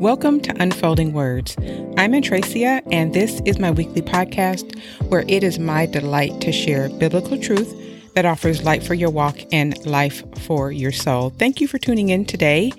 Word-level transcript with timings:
Welcome 0.00 0.40
to 0.40 0.62
Unfolding 0.62 1.12
Words. 1.12 1.56
I'm 1.96 2.12
Antracia, 2.12 2.82
and 2.90 3.14
this 3.14 3.40
is 3.44 3.60
my 3.60 3.70
weekly 3.70 4.02
podcast 4.02 4.76
where 5.08 5.24
it 5.28 5.44
is 5.44 5.60
my 5.60 5.86
delight 5.86 6.40
to 6.40 6.50
share 6.50 6.88
biblical 6.88 7.40
truth 7.40 7.72
that 8.14 8.26
offers 8.26 8.64
light 8.64 8.82
for 8.82 8.94
your 8.94 9.10
walk 9.10 9.38
and 9.52 9.78
life 9.86 10.24
for 10.40 10.72
your 10.72 10.90
soul. 10.90 11.30
Thank 11.30 11.60
you 11.60 11.68
for 11.68 11.78
tuning 11.78 12.08
in 12.08 12.24
today. 12.24 12.72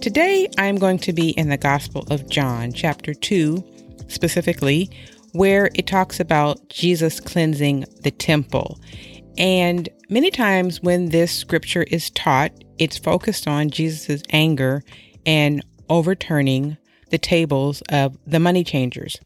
Today, 0.00 0.48
I'm 0.56 0.76
going 0.76 0.98
to 1.00 1.12
be 1.12 1.30
in 1.30 1.50
the 1.50 1.58
Gospel 1.58 2.06
of 2.10 2.28
John, 2.30 2.72
chapter 2.72 3.12
2, 3.12 3.62
specifically, 4.08 4.90
where 5.32 5.68
it 5.74 5.86
talks 5.86 6.20
about 6.20 6.70
Jesus 6.70 7.20
cleansing 7.20 7.84
the 8.00 8.10
temple. 8.10 8.80
And 9.36 9.88
many 10.08 10.30
times 10.30 10.82
when 10.82 11.10
this 11.10 11.32
scripture 11.36 11.84
is 11.84 12.10
taught, 12.10 12.52
it's 12.78 12.96
focused 12.96 13.46
on 13.46 13.70
Jesus' 13.70 14.22
anger 14.30 14.82
and 15.24 15.64
overturning 15.92 16.78
the 17.10 17.18
tables 17.18 17.82
of 17.90 18.16
the 18.26 18.40
money 18.40 18.64
changers. 18.64 19.20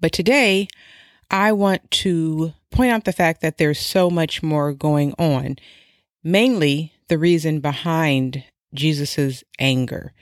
But 0.00 0.12
today, 0.12 0.68
I 1.28 1.50
want 1.50 1.90
to 1.90 2.54
point 2.70 2.92
out 2.92 3.04
the 3.04 3.12
fact 3.12 3.40
that 3.42 3.58
there's 3.58 3.80
so 3.80 4.08
much 4.08 4.40
more 4.40 4.72
going 4.72 5.12
on, 5.18 5.56
mainly 6.22 6.92
the 7.08 7.18
reason 7.18 7.58
behind 7.58 8.44
Jesus's 8.72 9.42
anger. 9.58 10.12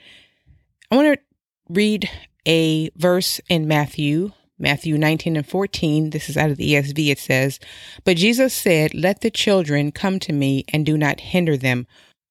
I 0.89 0.95
want 0.95 1.13
to 1.13 1.23
read 1.69 2.09
a 2.47 2.89
verse 2.95 3.39
in 3.47 3.67
Matthew, 3.67 4.31
Matthew 4.57 4.97
19 4.97 5.37
and 5.37 5.47
14. 5.47 6.09
This 6.09 6.27
is 6.27 6.37
out 6.37 6.49
of 6.49 6.57
the 6.57 6.73
ESV. 6.73 7.11
It 7.11 7.19
says, 7.19 7.59
But 8.03 8.17
Jesus 8.17 8.51
said, 8.51 8.95
Let 8.95 9.21
the 9.21 9.29
children 9.29 9.91
come 9.91 10.17
to 10.21 10.33
me 10.33 10.65
and 10.73 10.83
do 10.83 10.97
not 10.97 11.19
hinder 11.19 11.55
them, 11.55 11.85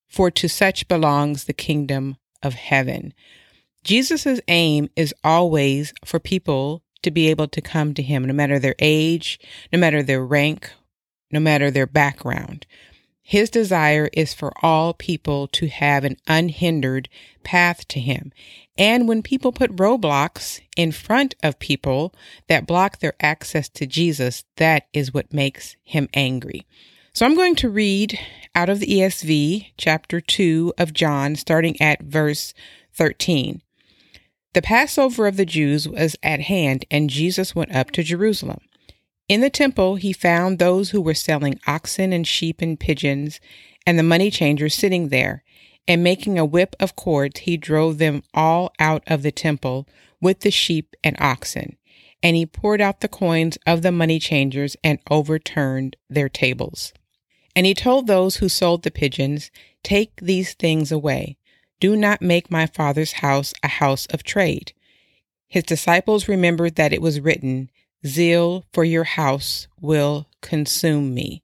for 0.08 0.32
to 0.32 0.48
such 0.48 0.88
belongs 0.88 1.44
the 1.44 1.52
kingdom 1.52 2.16
of 2.46 2.54
heaven. 2.54 3.12
Jesus' 3.84 4.40
aim 4.48 4.88
is 4.96 5.14
always 5.22 5.92
for 6.04 6.18
people 6.18 6.82
to 7.02 7.10
be 7.10 7.28
able 7.28 7.48
to 7.48 7.60
come 7.60 7.94
to 7.94 8.02
him, 8.02 8.24
no 8.24 8.32
matter 8.32 8.58
their 8.58 8.74
age, 8.78 9.38
no 9.72 9.78
matter 9.78 10.02
their 10.02 10.24
rank, 10.24 10.72
no 11.30 11.40
matter 11.40 11.70
their 11.70 11.86
background. 11.86 12.66
His 13.22 13.50
desire 13.50 14.08
is 14.12 14.32
for 14.32 14.52
all 14.62 14.94
people 14.94 15.48
to 15.48 15.66
have 15.66 16.04
an 16.04 16.16
unhindered 16.28 17.08
path 17.42 17.86
to 17.88 18.00
him. 18.00 18.32
And 18.78 19.08
when 19.08 19.22
people 19.22 19.50
put 19.50 19.74
roadblocks 19.74 20.60
in 20.76 20.92
front 20.92 21.34
of 21.42 21.58
people 21.58 22.14
that 22.46 22.68
block 22.68 23.00
their 23.00 23.14
access 23.20 23.68
to 23.70 23.86
Jesus, 23.86 24.44
that 24.56 24.86
is 24.92 25.12
what 25.12 25.32
makes 25.32 25.76
him 25.82 26.08
angry. 26.14 26.66
So 27.16 27.24
I'm 27.24 27.34
going 27.34 27.54
to 27.54 27.70
read 27.70 28.18
out 28.54 28.68
of 28.68 28.78
the 28.78 28.88
ESV, 28.88 29.68
chapter 29.78 30.20
2 30.20 30.74
of 30.76 30.92
John, 30.92 31.34
starting 31.34 31.80
at 31.80 32.02
verse 32.02 32.52
13. 32.92 33.62
The 34.52 34.60
Passover 34.60 35.26
of 35.26 35.38
the 35.38 35.46
Jews 35.46 35.88
was 35.88 36.14
at 36.22 36.40
hand, 36.40 36.84
and 36.90 37.08
Jesus 37.08 37.54
went 37.54 37.74
up 37.74 37.90
to 37.92 38.02
Jerusalem. 38.02 38.58
In 39.30 39.40
the 39.40 39.48
temple, 39.48 39.94
he 39.96 40.12
found 40.12 40.58
those 40.58 40.90
who 40.90 41.00
were 41.00 41.14
selling 41.14 41.58
oxen 41.66 42.12
and 42.12 42.26
sheep 42.26 42.60
and 42.60 42.78
pigeons, 42.78 43.40
and 43.86 43.98
the 43.98 44.02
money 44.02 44.30
changers 44.30 44.74
sitting 44.74 45.08
there. 45.08 45.42
And 45.88 46.04
making 46.04 46.38
a 46.38 46.44
whip 46.44 46.76
of 46.78 46.96
cords, 46.96 47.40
he 47.40 47.56
drove 47.56 47.96
them 47.96 48.24
all 48.34 48.74
out 48.78 49.02
of 49.06 49.22
the 49.22 49.32
temple 49.32 49.88
with 50.20 50.40
the 50.40 50.50
sheep 50.50 50.94
and 51.02 51.16
oxen. 51.18 51.78
And 52.22 52.36
he 52.36 52.44
poured 52.44 52.82
out 52.82 53.00
the 53.00 53.08
coins 53.08 53.56
of 53.66 53.80
the 53.80 53.92
money 53.92 54.18
changers 54.18 54.76
and 54.84 54.98
overturned 55.10 55.96
their 56.10 56.28
tables. 56.28 56.92
And 57.56 57.64
he 57.64 57.74
told 57.74 58.06
those 58.06 58.36
who 58.36 58.50
sold 58.50 58.82
the 58.82 58.90
pigeons, 58.90 59.50
Take 59.82 60.20
these 60.20 60.52
things 60.52 60.92
away. 60.92 61.38
Do 61.80 61.96
not 61.96 62.20
make 62.20 62.50
my 62.50 62.66
father's 62.66 63.12
house 63.12 63.54
a 63.62 63.68
house 63.68 64.06
of 64.06 64.22
trade. 64.22 64.74
His 65.48 65.64
disciples 65.64 66.28
remembered 66.28 66.76
that 66.76 66.92
it 66.92 67.00
was 67.00 67.20
written, 67.20 67.70
Zeal 68.06 68.64
for 68.72 68.84
your 68.84 69.04
house 69.04 69.68
will 69.80 70.28
consume 70.42 71.14
me. 71.14 71.42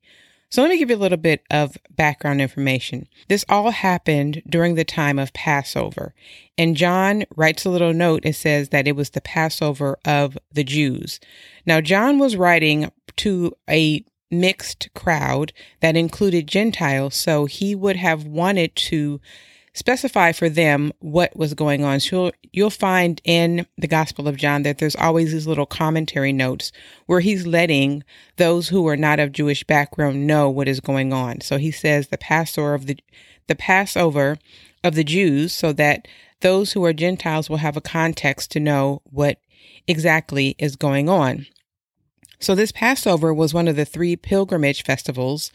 So 0.50 0.60
let 0.60 0.68
me 0.68 0.76
give 0.76 0.90
you 0.90 0.96
a 0.96 0.98
little 0.98 1.16
bit 1.16 1.42
of 1.50 1.78
background 1.88 2.42
information. 2.42 3.08
This 3.28 3.44
all 3.48 3.70
happened 3.70 4.42
during 4.46 4.74
the 4.74 4.84
time 4.84 5.18
of 5.18 5.32
Passover. 5.32 6.14
And 6.58 6.76
John 6.76 7.24
writes 7.34 7.64
a 7.64 7.70
little 7.70 7.94
note. 7.94 8.26
and 8.26 8.36
says 8.36 8.68
that 8.68 8.86
it 8.86 8.94
was 8.94 9.10
the 9.10 9.22
Passover 9.22 9.98
of 10.04 10.36
the 10.52 10.62
Jews. 10.62 11.20
Now, 11.64 11.80
John 11.80 12.18
was 12.18 12.36
writing 12.36 12.92
to 13.16 13.54
a 13.68 14.04
mixed 14.32 14.88
crowd 14.94 15.52
that 15.80 15.96
included 15.96 16.46
Gentiles, 16.48 17.14
so 17.14 17.46
he 17.46 17.74
would 17.74 17.96
have 17.96 18.24
wanted 18.24 18.74
to 18.76 19.20
specify 19.74 20.32
for 20.32 20.48
them 20.48 20.92
what 20.98 21.34
was 21.36 21.54
going 21.54 21.84
on. 21.84 22.00
So 22.00 22.32
you'll, 22.52 22.70
find 22.70 23.20
in 23.24 23.66
the 23.78 23.86
Gospel 23.86 24.28
of 24.28 24.36
John 24.36 24.62
that 24.62 24.78
there's 24.78 24.96
always 24.96 25.32
these 25.32 25.46
little 25.46 25.66
commentary 25.66 26.32
notes 26.32 26.72
where 27.06 27.20
he's 27.20 27.46
letting 27.46 28.04
those 28.36 28.68
who 28.68 28.86
are 28.88 28.96
not 28.96 29.20
of 29.20 29.32
Jewish 29.32 29.64
background 29.64 30.26
know 30.26 30.50
what 30.50 30.68
is 30.68 30.80
going 30.80 31.12
on. 31.12 31.40
So 31.40 31.58
he 31.58 31.70
says 31.70 32.08
the 32.08 32.18
Passover 32.18 32.74
of 32.74 32.86
the 32.86 32.98
the 33.48 33.54
Passover 33.56 34.38
of 34.84 34.94
the 34.94 35.04
Jews 35.04 35.52
so 35.52 35.72
that 35.72 36.06
those 36.40 36.72
who 36.72 36.84
are 36.84 36.92
Gentiles 36.92 37.48
will 37.48 37.58
have 37.58 37.76
a 37.76 37.80
context 37.80 38.50
to 38.52 38.60
know 38.60 39.02
what 39.04 39.38
exactly 39.86 40.54
is 40.58 40.76
going 40.76 41.08
on. 41.08 41.46
So, 42.42 42.56
this 42.56 42.72
Passover 42.72 43.32
was 43.32 43.54
one 43.54 43.68
of 43.68 43.76
the 43.76 43.84
three 43.84 44.16
pilgrimage 44.16 44.82
festivals 44.82 45.52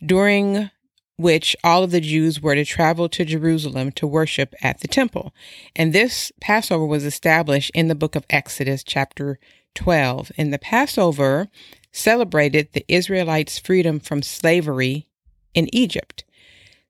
during 0.00 0.70
which 1.16 1.56
all 1.64 1.82
of 1.82 1.90
the 1.90 2.00
Jews 2.00 2.40
were 2.40 2.54
to 2.54 2.64
travel 2.64 3.08
to 3.08 3.24
Jerusalem 3.24 3.90
to 3.92 4.06
worship 4.06 4.54
at 4.62 4.78
the 4.78 4.86
temple. 4.86 5.34
And 5.74 5.92
this 5.92 6.30
Passover 6.40 6.86
was 6.86 7.04
established 7.04 7.72
in 7.74 7.88
the 7.88 7.96
book 7.96 8.14
of 8.14 8.26
Exodus, 8.30 8.84
chapter 8.84 9.40
12. 9.74 10.30
And 10.38 10.52
the 10.52 10.60
Passover 10.60 11.48
celebrated 11.90 12.68
the 12.74 12.84
Israelites' 12.86 13.58
freedom 13.58 13.98
from 13.98 14.22
slavery 14.22 15.08
in 15.52 15.68
Egypt. 15.74 16.22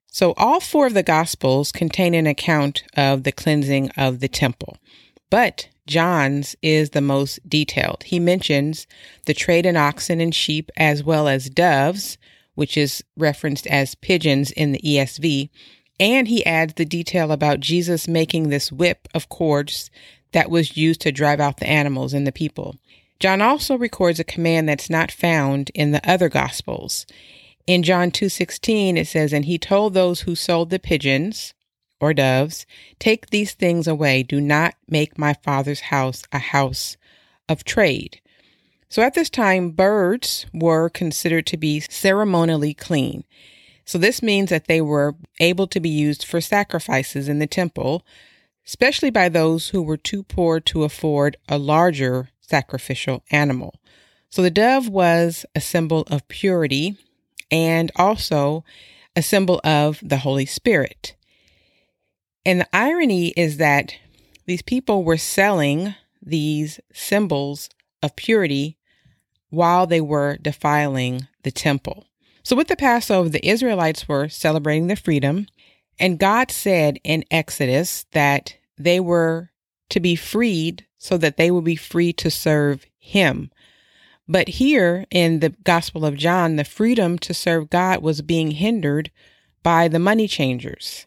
So, 0.06 0.34
all 0.36 0.60
four 0.60 0.86
of 0.86 0.92
the 0.92 1.02
Gospels 1.02 1.72
contain 1.72 2.12
an 2.12 2.26
account 2.26 2.82
of 2.94 3.22
the 3.22 3.32
cleansing 3.32 3.88
of 3.96 4.20
the 4.20 4.28
temple. 4.28 4.76
But 5.30 5.69
John's 5.86 6.56
is 6.62 6.91
the 6.91 7.00
most 7.00 7.41
detailed. 7.48 8.04
He 8.04 8.20
mentions 8.20 8.86
the 9.26 9.34
trade 9.34 9.66
in 9.66 9.76
oxen 9.76 10.20
and 10.20 10.34
sheep 10.34 10.70
as 10.76 11.02
well 11.02 11.28
as 11.28 11.50
doves, 11.50 12.18
which 12.54 12.76
is 12.76 13.02
referenced 13.16 13.66
as 13.66 13.94
pigeons 13.94 14.50
in 14.52 14.72
the 14.72 14.80
ESV. 14.80 15.50
And 15.98 16.28
he 16.28 16.44
adds 16.46 16.74
the 16.74 16.84
detail 16.84 17.32
about 17.32 17.60
Jesus 17.60 18.08
making 18.08 18.48
this 18.48 18.72
whip 18.72 19.08
of 19.14 19.28
cords 19.28 19.90
that 20.32 20.50
was 20.50 20.76
used 20.76 21.00
to 21.02 21.12
drive 21.12 21.40
out 21.40 21.58
the 21.58 21.69
animals 21.69 22.14
and 22.14 22.26
the 22.26 22.32
people. 22.32 22.76
John 23.19 23.42
also 23.42 23.76
records 23.76 24.19
a 24.19 24.24
command 24.24 24.69
that's 24.69 24.88
not 24.88 25.10
found 25.10 25.70
in 25.74 25.90
the 25.92 26.10
other 26.10 26.28
gospels. 26.28 27.06
In 27.66 27.82
John 27.82 28.10
2:16 28.10 28.96
it 28.96 29.06
says 29.06 29.32
and 29.32 29.44
he 29.44 29.58
told 29.58 29.92
those 29.92 30.22
who 30.22 30.34
sold 30.34 30.70
the 30.70 30.78
pigeons 30.78 31.52
or 32.00 32.15
doves, 32.15 32.66
Take 32.99 33.31
these 33.31 33.53
things 33.53 33.87
away. 33.87 34.22
Do 34.22 34.41
not 34.41 34.75
make 34.88 35.19
my 35.19 35.34
father's 35.34 35.81
house 35.81 36.25
a 36.33 36.38
house 36.38 36.97
of 37.49 37.65
trade. 37.65 38.21
So 38.88 39.03
at 39.03 39.15
this 39.15 39.31
time, 39.31 39.71
birds 39.71 40.47
were 40.53 40.88
considered 40.88 41.47
to 41.47 41.56
be 41.56 41.81
ceremonially 41.81 42.75
clean. 42.75 43.25
So 43.84 43.99
this 43.99 44.22
means 44.22 44.50
that 44.50 44.66
they 44.66 44.81
were 44.81 45.15
able 45.38 45.66
to 45.69 45.81
be 45.81 45.88
used 45.88 46.25
for 46.25 46.41
sacrifices 46.41 47.28
in 47.28 47.38
the 47.38 47.47
temple, 47.47 48.05
especially 48.67 49.11
by 49.11 49.28
those 49.28 49.69
who 49.69 49.82
were 49.82 49.97
too 49.97 50.22
poor 50.25 50.61
to 50.61 50.84
afford 50.84 51.37
a 51.49 51.59
larger 51.59 52.31
sacrificial 52.41 53.22
animal. 53.31 53.75
So 54.28 54.43
the 54.43 54.50
dove 54.50 54.88
was 54.88 55.44
a 55.55 55.61
symbol 55.61 56.03
of 56.11 56.27
purity 56.28 56.97
and 57.50 57.91
also 57.97 58.65
a 59.17 59.22
symbol 59.22 59.61
of 59.65 59.99
the 60.03 60.19
Holy 60.19 60.46
Spirit. 60.46 61.17
And 62.44 62.60
the 62.60 62.69
irony 62.72 63.28
is 63.37 63.58
that 63.58 63.94
these 64.46 64.62
people 64.62 65.04
were 65.04 65.16
selling 65.16 65.94
these 66.22 66.81
symbols 66.92 67.69
of 68.02 68.16
purity 68.16 68.76
while 69.50 69.87
they 69.87 70.00
were 70.00 70.38
defiling 70.40 71.26
the 71.42 71.50
temple. 71.50 72.06
So, 72.42 72.56
with 72.56 72.69
the 72.69 72.76
Passover, 72.76 73.28
the 73.28 73.46
Israelites 73.46 74.08
were 74.08 74.28
celebrating 74.28 74.87
their 74.87 74.96
freedom, 74.96 75.46
and 75.98 76.19
God 76.19 76.50
said 76.50 76.98
in 77.04 77.25
Exodus 77.31 78.06
that 78.12 78.56
they 78.78 78.98
were 78.98 79.50
to 79.90 80.00
be 80.00 80.16
freed 80.16 80.86
so 80.96 81.19
that 81.19 81.36
they 81.36 81.50
would 81.50 81.64
be 81.64 81.76
free 81.76 82.12
to 82.14 82.31
serve 82.31 82.86
Him. 82.98 83.50
But 84.26 84.48
here 84.48 85.04
in 85.10 85.40
the 85.40 85.50
Gospel 85.64 86.06
of 86.06 86.16
John, 86.16 86.56
the 86.56 86.64
freedom 86.64 87.19
to 87.19 87.34
serve 87.34 87.69
God 87.69 88.02
was 88.02 88.22
being 88.22 88.52
hindered 88.52 89.10
by 89.62 89.88
the 89.88 89.98
money 89.98 90.26
changers. 90.28 91.06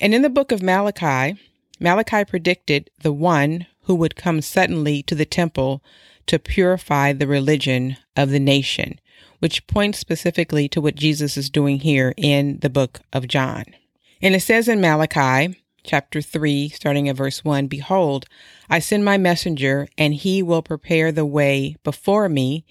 And 0.00 0.14
in 0.14 0.22
the 0.22 0.30
book 0.30 0.50
of 0.50 0.62
Malachi, 0.62 1.38
Malachi 1.78 2.24
predicted 2.24 2.90
the 3.02 3.12
one 3.12 3.66
who 3.82 3.94
would 3.94 4.16
come 4.16 4.40
suddenly 4.40 5.02
to 5.04 5.14
the 5.14 5.24
temple 5.24 5.82
to 6.26 6.38
purify 6.38 7.12
the 7.12 7.26
religion 7.26 7.96
of 8.16 8.30
the 8.30 8.40
nation, 8.40 8.98
which 9.38 9.66
points 9.66 9.98
specifically 9.98 10.68
to 10.68 10.80
what 10.80 10.94
Jesus 10.96 11.36
is 11.36 11.50
doing 11.50 11.80
here 11.80 12.14
in 12.16 12.58
the 12.60 12.70
book 12.70 13.00
of 13.12 13.28
John. 13.28 13.64
And 14.22 14.34
it 14.34 14.40
says 14.40 14.68
in 14.68 14.80
Malachi 14.80 15.56
chapter 15.84 16.22
3, 16.22 16.70
starting 16.70 17.08
at 17.08 17.16
verse 17.16 17.44
1 17.44 17.66
Behold, 17.66 18.26
I 18.68 18.78
send 18.78 19.04
my 19.04 19.18
messenger, 19.18 19.86
and 19.98 20.14
he 20.14 20.42
will 20.42 20.62
prepare 20.62 21.12
the 21.12 21.26
way 21.26 21.76
before 21.84 22.28
me, 22.28 22.64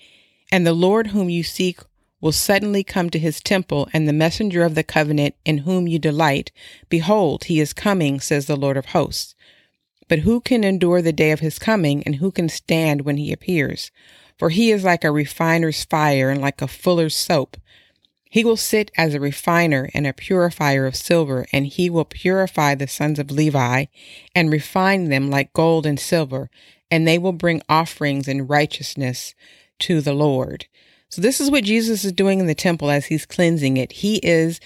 and 0.51 0.65
the 0.65 0.73
Lord 0.73 1.07
whom 1.07 1.29
you 1.29 1.43
seek 1.43 1.79
will 2.23 2.31
suddenly 2.31 2.85
come 2.85 3.09
to 3.09 3.19
his 3.19 3.41
temple, 3.41 3.89
and 3.91 4.07
the 4.07 4.13
messenger 4.13 4.63
of 4.63 4.75
the 4.75 4.83
covenant 4.83 5.35
in 5.43 5.57
whom 5.57 5.89
you 5.89 5.99
delight. 5.99 6.53
Behold, 6.87 7.43
he 7.43 7.59
is 7.59 7.73
coming, 7.73 8.17
says 8.21 8.45
the 8.45 8.55
Lord 8.55 8.77
of 8.77 8.85
hosts. 8.85 9.35
But 10.07 10.19
who 10.19 10.39
can 10.39 10.63
endure 10.63 11.01
the 11.01 11.11
day 11.11 11.31
of 11.31 11.41
his 11.41 11.59
coming, 11.59 12.01
and 12.03 12.15
who 12.15 12.31
can 12.31 12.47
stand 12.47 13.01
when 13.01 13.17
he 13.17 13.33
appears? 13.33 13.91
For 14.39 14.51
he 14.51 14.71
is 14.71 14.85
like 14.85 15.03
a 15.03 15.11
refiner's 15.11 15.83
fire 15.83 16.29
and 16.29 16.39
like 16.39 16.61
a 16.61 16.67
fuller's 16.69 17.13
soap. 17.13 17.57
He 18.29 18.45
will 18.45 18.55
sit 18.55 18.89
as 18.95 19.13
a 19.13 19.19
refiner 19.19 19.89
and 19.93 20.07
a 20.07 20.13
purifier 20.13 20.85
of 20.85 20.95
silver, 20.95 21.45
and 21.51 21.67
he 21.67 21.89
will 21.89 22.05
purify 22.05 22.73
the 22.73 22.87
sons 22.87 23.19
of 23.19 23.31
Levi 23.31 23.87
and 24.33 24.49
refine 24.49 25.09
them 25.09 25.29
like 25.29 25.51
gold 25.51 25.85
and 25.85 25.99
silver, 25.99 26.49
and 26.89 27.05
they 27.05 27.17
will 27.17 27.33
bring 27.33 27.61
offerings 27.67 28.29
in 28.29 28.47
righteousness 28.47 29.35
to 29.79 29.99
the 29.99 30.13
Lord. 30.13 30.67
So, 31.13 31.21
this 31.21 31.39
is 31.39 31.51
what 31.51 31.63
Jesus 31.63 32.03
is 32.03 32.11
doing 32.11 32.39
in 32.39 32.47
the 32.47 32.55
temple 32.55 32.89
as 32.89 33.05
he's 33.05 33.27
cleansing 33.27 33.77
it. 33.77 33.91
He 33.91 34.15
is 34.23 34.59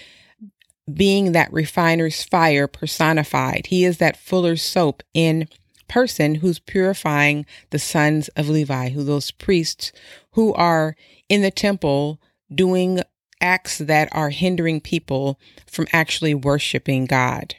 being 0.90 1.32
that 1.32 1.52
refiner's 1.52 2.24
fire 2.24 2.66
personified. 2.66 3.66
He 3.66 3.84
is 3.84 3.98
that 3.98 4.16
fuller's 4.16 4.62
soap 4.62 5.02
in 5.12 5.50
person 5.88 6.36
who's 6.36 6.58
purifying 6.58 7.44
the 7.68 7.78
sons 7.78 8.28
of 8.28 8.48
Levi, 8.48 8.88
who 8.88 9.04
those 9.04 9.30
priests 9.30 9.92
who 10.32 10.54
are 10.54 10.96
in 11.28 11.42
the 11.42 11.50
temple 11.50 12.18
doing 12.50 13.02
acts 13.42 13.76
that 13.76 14.08
are 14.12 14.30
hindering 14.30 14.80
people 14.80 15.38
from 15.66 15.86
actually 15.92 16.32
worshiping 16.32 17.04
God. 17.04 17.56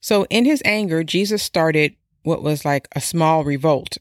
So, 0.00 0.26
in 0.30 0.46
his 0.46 0.62
anger, 0.64 1.04
Jesus 1.04 1.44
started 1.44 1.94
what 2.24 2.42
was 2.42 2.64
like 2.64 2.88
a 2.90 3.00
small 3.00 3.44
revolt 3.44 3.98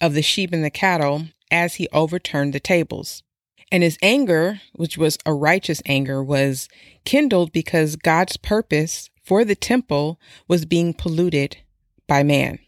of 0.00 0.14
the 0.14 0.22
sheep 0.22 0.52
and 0.52 0.64
the 0.64 0.68
cattle 0.68 1.26
as 1.48 1.76
he 1.76 1.86
overturned 1.92 2.52
the 2.52 2.58
tables. 2.58 3.22
And 3.72 3.82
his 3.82 3.98
anger, 4.02 4.60
which 4.74 4.98
was 4.98 5.18
a 5.26 5.34
righteous 5.34 5.82
anger, 5.86 6.22
was 6.22 6.68
kindled 7.04 7.50
because 7.50 7.96
God's 7.96 8.36
purpose 8.36 9.10
for 9.24 9.44
the 9.44 9.56
temple 9.56 10.20
was 10.46 10.66
being 10.66 10.92
polluted 10.92 11.56
by 12.06 12.22
man. 12.22 12.60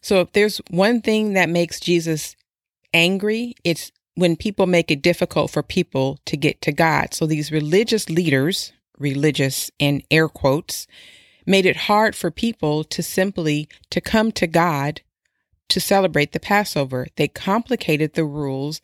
So, 0.00 0.20
if 0.20 0.32
there's 0.32 0.60
one 0.70 1.00
thing 1.02 1.34
that 1.34 1.48
makes 1.48 1.78
Jesus 1.78 2.34
angry, 2.94 3.54
it's 3.64 3.92
when 4.14 4.36
people 4.36 4.66
make 4.66 4.90
it 4.90 5.02
difficult 5.02 5.50
for 5.50 5.62
people 5.62 6.18
to 6.24 6.36
get 6.36 6.60
to 6.62 6.72
God. 6.72 7.12
So 7.12 7.26
these 7.26 7.52
religious 7.52 8.08
leaders, 8.08 8.72
religious 8.98 9.70
in 9.78 10.02
air 10.10 10.28
quotes, 10.28 10.86
made 11.46 11.66
it 11.66 11.76
hard 11.76 12.14
for 12.14 12.30
people 12.30 12.84
to 12.84 13.02
simply 13.02 13.68
to 13.90 14.00
come 14.00 14.32
to 14.32 14.46
God 14.46 15.02
to 15.68 15.80
celebrate 15.80 16.32
the 16.32 16.40
Passover. 16.40 17.08
They 17.16 17.28
complicated 17.28 18.14
the 18.14 18.24
rules 18.24 18.80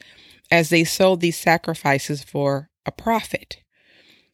as 0.50 0.70
they 0.70 0.84
sold 0.84 1.20
these 1.20 1.38
sacrifices 1.38 2.22
for 2.22 2.70
a 2.86 2.92
profit. 2.92 3.58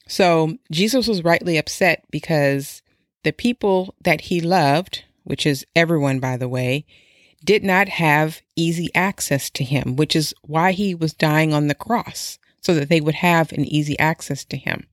So 0.08 0.56
Jesus 0.70 1.08
was 1.08 1.24
rightly 1.24 1.58
upset 1.58 2.04
because 2.10 2.82
the 3.24 3.32
people 3.32 3.94
that 4.00 4.22
he 4.22 4.40
loved, 4.40 5.04
which 5.24 5.46
is 5.46 5.66
everyone, 5.74 6.20
by 6.20 6.36
the 6.36 6.48
way, 6.48 6.86
did 7.44 7.64
not 7.64 7.88
have 7.88 8.40
easy 8.54 8.90
access 8.94 9.50
to 9.50 9.64
him, 9.64 9.96
which 9.96 10.16
is 10.16 10.34
why 10.42 10.72
he 10.72 10.94
was 10.94 11.12
dying 11.12 11.52
on 11.52 11.68
the 11.68 11.74
cross, 11.74 12.38
so 12.60 12.74
that 12.74 12.88
they 12.88 13.00
would 13.00 13.16
have 13.16 13.52
an 13.52 13.64
easy 13.64 13.98
access 13.98 14.44
to 14.44 14.56
him. 14.56 14.86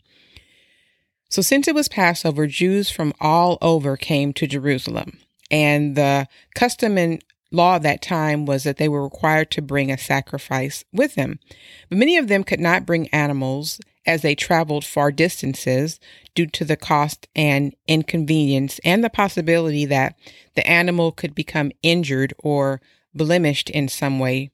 So, 1.30 1.42
since 1.42 1.68
it 1.68 1.74
was 1.74 1.88
Passover, 1.88 2.46
Jews 2.46 2.92
from 2.92 3.14
all 3.20 3.58
over 3.62 3.98
came 3.98 4.34
to 4.34 4.46
Jerusalem. 4.46 5.18
And 5.50 5.96
the 5.96 6.28
custom 6.56 6.98
and 6.98 7.24
law 7.54 7.78
of 7.78 7.84
that 7.84 8.02
time 8.02 8.46
was 8.46 8.64
that 8.64 8.78
they 8.78 8.90
were 8.90 9.04
required 9.04 9.52
to 9.52 9.62
bring 9.62 9.92
a 9.92 9.98
sacrifice 9.98 10.84
with 10.92 11.16
them. 11.16 11.40
But 11.88 12.00
many 12.00 12.18
of 12.18 12.28
them 12.28 12.44
could 12.44 12.60
not 12.60 12.86
bring 12.86 13.08
animals 13.10 13.80
as 14.06 14.22
they 14.22 14.36
traveled 14.36 14.84
far 14.84 15.12
distances 15.12 16.00
due 16.36 16.48
to 16.48 16.66
the 16.66 16.76
cost 16.76 17.28
and 17.36 17.74
inconvenience 17.88 18.80
and 18.84 19.04
the 19.04 19.10
possibility 19.10 19.86
that 19.86 20.18
the 20.56 20.68
animal 20.68 21.12
could 21.12 21.34
become 21.34 21.72
injured 21.82 22.34
or 22.40 22.82
blemished 23.14 23.70
in 23.70 23.88
some 23.88 24.20
way. 24.20 24.52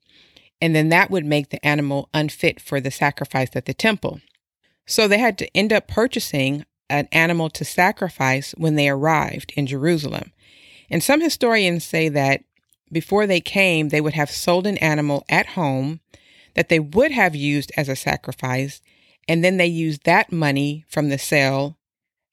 And 0.62 0.76
then 0.76 0.90
that 0.90 1.10
would 1.10 1.26
make 1.26 1.50
the 1.50 1.66
animal 1.66 2.10
unfit 2.14 2.60
for 2.60 2.80
the 2.82 2.92
sacrifice 2.92 3.50
at 3.56 3.66
the 3.66 3.74
temple. 3.74 4.20
So 4.86 5.08
they 5.08 5.20
had 5.20 5.38
to 5.38 5.58
end 5.58 5.72
up 5.72 5.88
purchasing 5.88 6.66
an 6.90 7.08
animal 7.12 7.50
to 7.52 7.64
sacrifice 7.64 8.54
when 8.58 8.76
they 8.76 8.90
arrived 8.90 9.54
in 9.56 9.68
Jerusalem. 9.68 10.34
And 10.90 11.04
some 11.04 11.22
historians 11.22 11.86
say 11.86 12.10
that 12.10 12.44
before 12.92 13.28
they 13.28 13.42
came, 13.42 13.90
they 13.90 14.02
would 14.02 14.14
have 14.14 14.32
sold 14.32 14.68
an 14.68 14.78
animal 14.78 15.26
at 15.30 15.48
home 15.48 16.00
that 16.56 16.70
they 16.70 16.80
would 16.80 17.12
have 17.12 17.36
used 17.36 17.72
as 17.78 17.88
a 17.88 17.96
sacrifice, 17.96 18.82
and 19.28 19.44
then 19.44 19.58
they 19.58 19.68
used 19.68 20.04
that 20.04 20.32
money 20.32 20.84
from 20.88 21.10
the 21.10 21.18
sale 21.18 21.78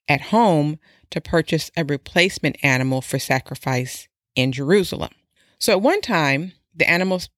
at 0.07 0.21
home 0.21 0.79
to 1.11 1.21
purchase 1.21 1.71
a 1.77 1.83
replacement 1.85 2.57
animal 2.63 3.01
for 3.01 3.19
sacrifice 3.19 4.07
in 4.35 4.51
Jerusalem. 4.51 5.11
So 5.59 5.73
at 5.73 5.81
one 5.81 6.01
time, 6.01 6.53
the 6.75 6.89
animals 6.89 7.29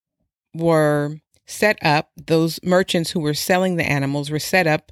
were 0.54 1.20
set 1.46 1.78
up, 1.84 2.12
those 2.16 2.60
merchants 2.64 3.12
who 3.12 3.20
were 3.20 3.34
selling 3.34 3.76
the 3.76 3.90
animals 3.90 4.30
were 4.30 4.40
set 4.40 4.68
up 4.68 4.92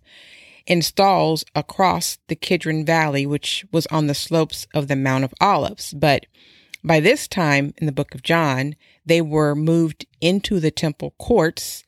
in 0.66 0.82
stalls 0.82 1.46
across 1.56 2.18
the 2.28 2.36
Kidron 2.36 2.86
Valley, 2.86 3.26
which 3.26 3.66
was 3.72 3.88
on 3.88 4.08
the 4.08 4.14
slopes 4.14 4.68
of 4.74 4.88
the 4.88 4.96
Mount 4.96 5.24
of 5.24 5.34
Olives. 5.40 5.94
But 5.94 6.26
by 6.88 7.00
this 7.00 7.28
time 7.28 7.74
in 7.78 7.86
the 7.86 7.92
book 7.92 8.16
of 8.16 8.24
John, 8.24 8.76
they 9.06 9.22
were 9.22 9.56
moved 9.56 10.06
into 10.22 10.60
the 10.60 10.72
temple 10.72 11.14
courts 11.20 11.84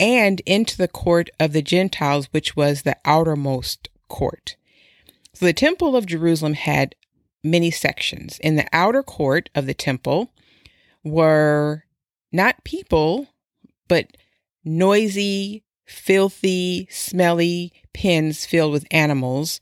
and 0.00 0.40
into 0.40 0.76
the 0.76 0.88
court 0.88 1.30
of 1.40 1.52
the 1.52 1.62
Gentiles, 1.62 2.28
which 2.30 2.56
was 2.56 2.82
the 2.82 2.96
outermost 3.04 3.88
court. 4.08 4.56
So 5.34 5.46
the 5.46 5.52
temple 5.52 5.96
of 5.96 6.06
Jerusalem 6.06 6.54
had 6.54 6.94
many 7.44 7.70
sections. 7.70 8.38
In 8.40 8.56
the 8.56 8.66
outer 8.72 9.02
court 9.02 9.50
of 9.54 9.66
the 9.66 9.74
temple 9.74 10.32
were 11.04 11.84
not 12.32 12.64
people, 12.64 13.28
but 13.86 14.16
noisy, 14.64 15.64
filthy, 15.86 16.88
smelly 16.90 17.72
pens 17.94 18.44
filled 18.44 18.72
with 18.72 18.86
animals 18.90 19.60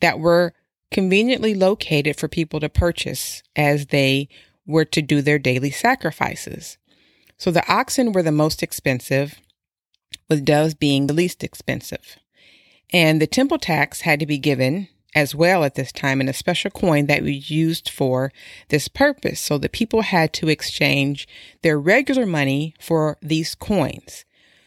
that 0.00 0.18
were 0.18 0.54
conveniently 0.90 1.54
located 1.54 2.16
for 2.16 2.28
people 2.28 2.60
to 2.60 2.68
purchase 2.68 3.42
as 3.54 3.86
they 3.86 4.28
were 4.66 4.84
to 4.84 5.02
do 5.02 5.22
their 5.22 5.38
daily 5.38 5.70
sacrifices. 5.70 6.78
So 7.38 7.50
the 7.50 7.68
oxen 7.72 8.12
were 8.12 8.22
the 8.22 8.32
most 8.32 8.62
expensive, 8.62 9.40
with 10.28 10.44
doves 10.44 10.74
being 10.74 11.06
the 11.06 11.14
least 11.14 11.44
expensive. 11.44 12.16
And 12.92 13.20
the 13.20 13.26
temple 13.26 13.58
tax 13.58 14.02
had 14.02 14.20
to 14.20 14.26
be 14.26 14.38
given 14.38 14.88
as 15.14 15.34
well 15.34 15.64
at 15.64 15.74
this 15.74 15.92
time 15.92 16.20
in 16.20 16.28
a 16.28 16.32
special 16.32 16.70
coin 16.70 17.06
that 17.06 17.22
was 17.22 17.50
used 17.50 17.88
for 17.88 18.30
this 18.68 18.86
purpose. 18.86 19.40
So 19.40 19.56
the 19.56 19.68
people 19.68 20.02
had 20.02 20.32
to 20.34 20.48
exchange 20.48 21.26
their 21.62 21.78
regular 21.78 22.26
money 22.26 22.74
for 22.78 23.16
these 23.22 23.54
coins. 23.54 24.24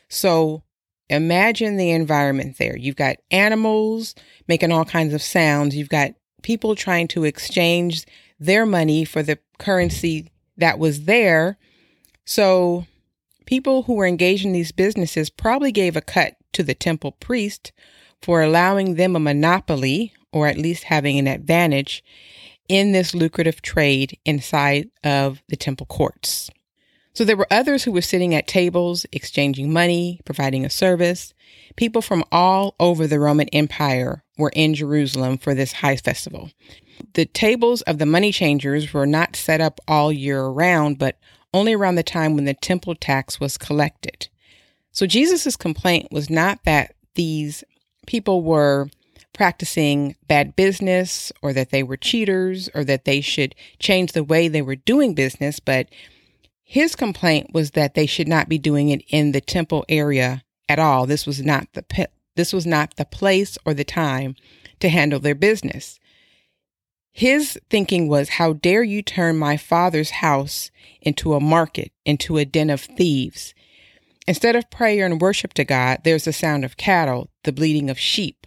So 0.10 0.64
imagine 1.10 1.78
the 1.78 1.92
environment 1.92 2.58
there. 2.58 2.78
You've 2.78 2.96
got 2.96 3.18
animals 3.32 4.16
making 4.48 4.72
all 4.72 4.86
kinds 4.86 5.13
of 5.13 5.22
sounds. 5.22 5.75
You've 5.75 5.89
got 5.89 6.12
people 6.42 6.75
trying 6.75 7.08
to 7.10 7.24
exchange 7.24 8.06
their 8.39 8.66
money 8.66 9.06
for 9.06 9.22
the 9.22 9.39
currency 9.58 10.32
that 10.58 10.80
was 10.80 11.04
there. 11.04 11.58
So 12.25 12.86
people 13.46 13.84
who 13.84 13.96
were 13.96 14.06
engaged 14.06 14.46
in 14.46 14.54
these 14.54 14.72
businesses 14.72 15.30
probably 15.30 15.72
gave 15.72 15.96
a 15.96 16.01
cut 16.01 16.36
to 16.54 16.63
the 16.63 16.75
temple 16.75 17.13
priest 17.13 17.72
for 18.22 18.42
allowing 18.42 18.96
them 18.96 19.16
a 19.16 19.20
monopoly 19.20 20.13
or 20.32 20.48
at 20.48 20.58
least 20.58 20.84
having 20.84 21.18
an 21.18 21.28
advantage 21.28 22.04
in 22.68 22.92
this 22.92 23.16
lucrative 23.16 23.62
trade 23.62 24.18
inside 24.25 24.89
of 25.04 25.42
the 25.50 25.56
temple 25.56 25.88
courts. 25.88 26.50
So 27.20 27.26
there 27.26 27.36
were 27.36 27.52
others 27.52 27.84
who 27.84 27.92
were 27.92 28.02
sitting 28.02 28.34
at 28.34 28.48
tables, 28.48 29.06
exchanging 29.12 29.74
money, 29.74 30.22
providing 30.24 30.64
a 30.64 30.70
service. 30.70 31.34
People 31.76 32.02
from 32.02 32.24
all 32.32 32.76
over 32.80 33.08
the 33.08 33.20
Roman 33.20 33.50
Empire 33.50 34.24
were 34.38 34.54
in 34.56 34.74
Jerusalem 34.74 35.38
for 35.38 35.54
this 35.54 35.74
high 35.74 35.98
festival. 35.98 36.50
The 37.16 37.26
tables 37.26 37.82
of 37.82 37.98
the 37.98 38.06
money 38.06 38.32
changers 38.32 38.94
were 38.94 39.06
not 39.06 39.36
set 39.36 39.60
up 39.60 39.82
all 39.86 40.14
year 40.14 40.46
round, 40.46 40.98
but 40.98 41.20
only 41.54 41.74
around 41.74 41.96
the 41.96 42.04
time 42.04 42.36
when 42.36 42.46
the 42.46 42.54
temple 42.54 42.96
tax 42.96 43.38
was 43.38 43.58
collected. 43.58 44.30
So 44.94 45.06
Jesus' 45.06 45.58
complaint 45.58 46.14
was 46.14 46.30
not 46.30 46.64
that 46.64 46.96
these 47.16 47.66
people 48.08 48.44
were 48.44 48.88
practicing 49.34 50.16
bad 50.30 50.56
business 50.56 51.34
or 51.42 51.52
that 51.52 51.72
they 51.72 51.84
were 51.84 51.98
cheaters 51.98 52.70
or 52.74 52.86
that 52.86 53.04
they 53.04 53.20
should 53.20 53.56
change 53.78 54.14
the 54.14 54.24
way 54.24 54.48
they 54.48 54.62
were 54.62 54.78
doing 54.78 55.14
business, 55.14 55.60
but 55.60 55.90
his 56.72 56.96
complaint 56.96 57.48
was 57.52 57.72
that 57.72 57.96
they 57.96 58.06
should 58.06 58.28
not 58.28 58.48
be 58.48 58.60
doing 58.60 58.90
it 58.90 59.02
in 59.08 59.32
the 59.32 59.42
temple 59.42 59.84
area 59.90 60.44
at 60.70 60.78
all. 60.78 61.08
This 61.08 61.26
was 61.26 61.42
not 61.42 61.68
the 61.74 62.08
this 62.36 62.54
was 62.54 62.68
not 62.68 62.96
the 62.96 63.06
place 63.06 63.58
or 63.66 63.74
the 63.74 63.84
time 63.84 64.36
to 64.80 64.88
handle 64.88 65.20
their 65.20 65.34
business. 65.34 66.00
His 67.12 67.60
thinking 67.72 68.08
was, 68.08 68.30
How 68.30 68.54
dare 68.54 68.84
you 68.84 69.02
turn 69.02 69.36
my 69.40 69.58
father's 69.58 70.12
house 70.12 70.70
into 71.02 71.34
a 71.34 71.40
market, 71.40 71.92
into 72.06 72.38
a 72.38 72.46
den 72.46 72.70
of 72.70 72.82
thieves? 72.82 73.56
Instead 74.28 74.56
of 74.56 74.70
prayer 74.70 75.08
and 75.08 75.20
worship 75.20 75.56
to 75.56 75.66
God, 75.66 76.02
there's 76.04 76.26
the 76.26 76.32
sound 76.32 76.64
of 76.64 76.78
cattle, 76.78 77.32
the 77.46 77.52
bleating 77.52 77.90
of 77.90 77.98
sheep. 77.98 78.46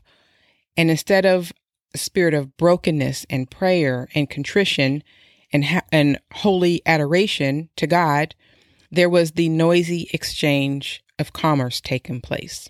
And 0.77 0.93
instead 0.93 1.27
of 1.27 1.53
a 1.93 1.99
spirit 1.99 2.35
of 2.35 2.57
brokenness 2.57 3.27
and 3.29 3.51
prayer 3.51 4.09
and 4.15 4.31
contrition 4.31 5.03
and, 5.53 5.65
ha- 5.65 5.83
and 5.91 6.19
holy 6.33 6.83
adoration 6.87 7.69
to 7.77 7.87
God, 7.87 8.35
there 8.91 9.09
was 9.09 9.33
the 9.33 9.49
noisy 9.49 10.09
exchange 10.13 11.03
of 11.19 11.33
commerce 11.33 11.81
taking 11.81 12.21
place. 12.21 12.69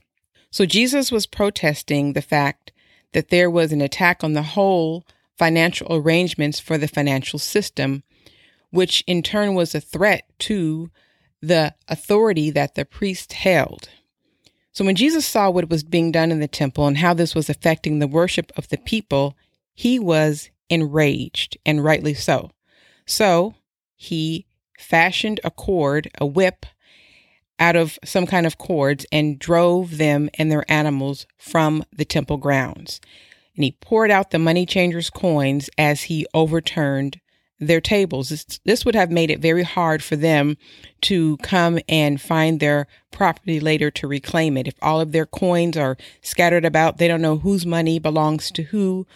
So 0.50 0.66
Jesus 0.66 1.10
was 1.10 1.26
protesting 1.26 2.12
the 2.12 2.22
fact 2.22 2.72
that 3.12 3.28
there 3.28 3.50
was 3.50 3.72
an 3.72 3.80
attack 3.80 4.22
on 4.22 4.32
the 4.32 4.42
whole 4.42 5.04
financial 5.36 5.88
arrangements 5.90 6.60
for 6.60 6.78
the 6.78 6.88
financial 6.88 7.38
system, 7.38 8.02
which 8.70 9.02
in 9.06 9.22
turn 9.22 9.54
was 9.54 9.74
a 9.74 9.80
threat 9.80 10.24
to 10.38 10.90
the 11.40 11.74
authority 11.88 12.50
that 12.50 12.74
the 12.74 12.84
priest 12.84 13.32
held. 13.32 13.88
So 14.72 14.84
when 14.84 14.94
Jesus 14.94 15.26
saw 15.26 15.50
what 15.50 15.68
was 15.68 15.82
being 15.82 16.12
done 16.12 16.30
in 16.30 16.40
the 16.40 16.48
temple 16.48 16.86
and 16.86 16.98
how 16.98 17.12
this 17.12 17.34
was 17.34 17.50
affecting 17.50 17.98
the 17.98 18.06
worship 18.06 18.52
of 18.56 18.68
the 18.68 18.78
people, 18.78 19.36
he 19.74 19.98
was 19.98 20.50
enraged, 20.70 21.58
and 21.66 21.84
rightly 21.84 22.14
so. 22.14 22.50
So 23.12 23.57
he 23.95 24.47
fashioned 24.78 25.38
a 25.45 25.50
cord, 25.50 26.11
a 26.19 26.25
whip, 26.25 26.64
out 27.59 27.76
of 27.76 27.99
some 28.02 28.25
kind 28.25 28.47
of 28.47 28.57
cords 28.57 29.04
and 29.12 29.38
drove 29.38 29.99
them 29.99 30.31
and 30.38 30.50
their 30.50 30.64
animals 30.66 31.26
from 31.37 31.85
the 31.92 32.07
temple 32.07 32.38
grounds. 32.38 33.02
And 33.54 33.64
he 33.64 33.76
poured 33.83 34.11
out 34.11 34.31
the 34.31 34.38
money 34.38 34.64
changers' 34.64 35.11
coins 35.11 35.69
as 35.76 36.04
he 36.04 36.26
overturned 36.33 37.21
their 37.61 37.83
tables. 37.83 38.31
This, 38.31 38.47
this, 38.64 38.87
would 38.87 38.95
have 38.95 39.11
made 39.11 39.31
it 39.31 39.40
very 39.40 39.62
hard 39.62 40.02
for 40.02 40.16
them 40.16 40.57
to 41.02 41.37
come 41.42 41.78
and 41.90 42.19
find 42.19 42.61
their 42.61 42.87
property 43.11 43.61
later 43.61 43.90
to 43.90 44.09
reclaim 44.09 44.57
it. 44.57 44.66
If 44.66 44.75
all 44.81 45.02
of 45.02 45.12
their 45.12 45.26
coins 45.26 45.76
are 45.76 45.99
scattered 46.23 46.64
about, 46.64 46.97
they 46.97 47.09
don't 47.09 47.23
know 47.23 47.37
whose 47.37 47.66
money 47.66 47.99
belongs 47.99 48.50
to 48.52 48.62
who, 48.62 49.07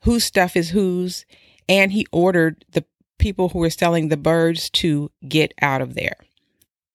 whose 0.00 0.24
stuff 0.24 0.56
is 0.56 0.70
whose. 0.70 1.26
And 1.68 1.92
he 1.92 2.06
ordered 2.10 2.64
the 2.72 2.84
people 3.24 3.48
who 3.48 3.58
were 3.58 3.70
selling 3.70 4.08
the 4.08 4.18
birds 4.18 4.68
to 4.68 5.10
get 5.26 5.54
out 5.62 5.80
of 5.80 5.94
there. 5.94 6.16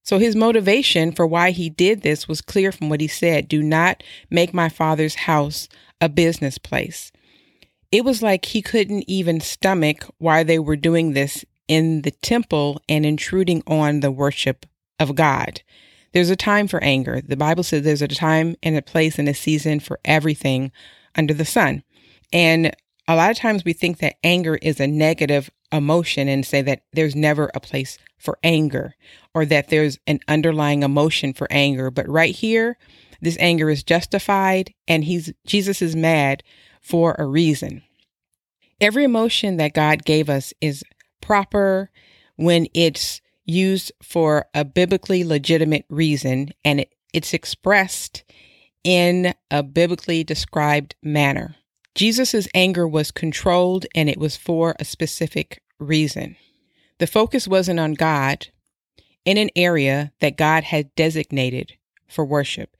So 0.03 0.19
his 0.19 0.35
motivation 0.35 1.11
for 1.11 1.25
why 1.25 1.49
he 1.49 1.71
did 1.71 2.03
this 2.03 2.27
was 2.27 2.39
clear 2.39 2.71
from 2.71 2.87
what 2.87 3.01
he 3.01 3.07
said 3.07 3.47
do 3.47 3.63
not 3.63 4.03
make 4.29 4.53
my 4.53 4.69
father's 4.69 5.15
house 5.15 5.67
a 5.99 6.07
business 6.07 6.59
place. 6.59 7.11
It 7.91 8.05
was 8.05 8.21
like 8.21 8.45
he 8.45 8.61
couldn't 8.61 9.05
even 9.07 9.41
stomach 9.41 10.05
why 10.19 10.43
they 10.43 10.59
were 10.59 10.75
doing 10.75 11.13
this 11.13 11.43
in 11.67 12.03
the 12.03 12.11
temple 12.11 12.79
and 12.87 13.07
intruding 13.07 13.63
on 13.65 14.01
the 14.01 14.11
worship 14.11 14.67
of 14.99 15.15
God. 15.15 15.63
There's 16.13 16.29
a 16.29 16.35
time 16.35 16.67
for 16.67 16.83
anger. 16.83 17.21
The 17.21 17.37
Bible 17.37 17.63
says 17.63 17.81
there's 17.81 18.03
a 18.03 18.07
time 18.07 18.55
and 18.61 18.77
a 18.77 18.83
place 18.83 19.17
and 19.17 19.27
a 19.27 19.33
season 19.33 19.79
for 19.79 19.99
everything 20.05 20.71
under 21.15 21.33
the 21.33 21.43
sun. 21.43 21.81
And 22.31 22.75
a 23.09 23.15
lot 23.15 23.31
of 23.31 23.37
times 23.37 23.65
we 23.65 23.73
think 23.73 23.97
that 23.97 24.17
anger 24.23 24.55
is 24.61 24.79
a 24.79 24.85
negative 24.85 25.49
emotion 25.71 26.27
and 26.27 26.45
say 26.45 26.61
that 26.61 26.83
there's 26.93 27.15
never 27.15 27.49
a 27.55 27.59
place 27.59 27.97
for 28.19 28.37
anger 28.43 28.93
or 29.33 29.45
that 29.45 29.69
there's 29.69 29.97
an 30.05 30.19
underlying 30.27 30.83
emotion 30.83 31.33
for 31.33 31.47
anger. 31.49 31.89
But 31.89 32.07
right 32.07 32.35
here, 32.35 32.77
this 33.19 33.35
anger 33.39 33.67
is 33.71 33.83
justified 33.83 34.75
and 34.87 35.03
he's 35.03 35.33
Jesus 35.47 35.81
is 35.81 35.95
mad 35.95 36.43
for 36.81 37.15
a 37.17 37.25
reason. 37.25 37.81
Every 38.79 39.05
emotion 39.05 39.57
that 39.57 39.73
God 39.73 40.05
gave 40.05 40.29
us 40.29 40.53
is 40.61 40.83
proper 41.19 41.89
when 42.35 42.67
it's 42.75 43.21
used 43.43 43.91
for 44.03 44.45
a 44.53 44.63
biblically 44.63 45.23
legitimate 45.23 45.85
reason 45.89 46.53
and 46.63 46.81
it, 46.81 46.93
it's 47.11 47.33
expressed 47.33 48.23
in 48.83 49.33
a 49.49 49.63
biblically 49.63 50.23
described 50.23 50.93
manner. 51.01 51.55
Jesus' 51.99 52.47
anger 52.53 52.87
was 52.87 53.11
controlled 53.11 53.85
and 53.93 54.07
it 54.07 54.17
was 54.17 54.37
for 54.37 54.73
a 54.79 54.85
specific 54.85 55.61
reason. 55.79 56.37
The 56.97 57.07
focus 57.07 57.45
wasn't 57.45 57.81
on 57.81 57.93
God 57.93 58.47
in 59.25 59.37
an 59.37 59.49
area 59.53 60.13
that 60.21 60.37
God 60.37 60.63
had 60.63 60.95
designated 60.95 61.73
for 62.07 62.23
worship. 62.23 62.77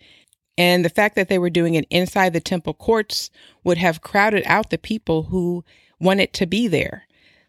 And 0.57 0.85
the 0.85 0.89
fact 0.89 1.17
that 1.17 1.27
they 1.27 1.37
were 1.37 1.49
doing 1.49 1.75
it 1.75 1.85
inside 1.89 2.31
the 2.31 2.39
temple 2.39 2.73
courts 2.73 3.29
would 3.65 3.77
have 3.77 3.99
crowded 3.99 4.43
out 4.45 4.69
the 4.69 4.77
people 4.77 5.23
who 5.23 5.65
wanted 5.99 6.31
to 6.35 6.45
be 6.45 6.69
there. 6.69 7.05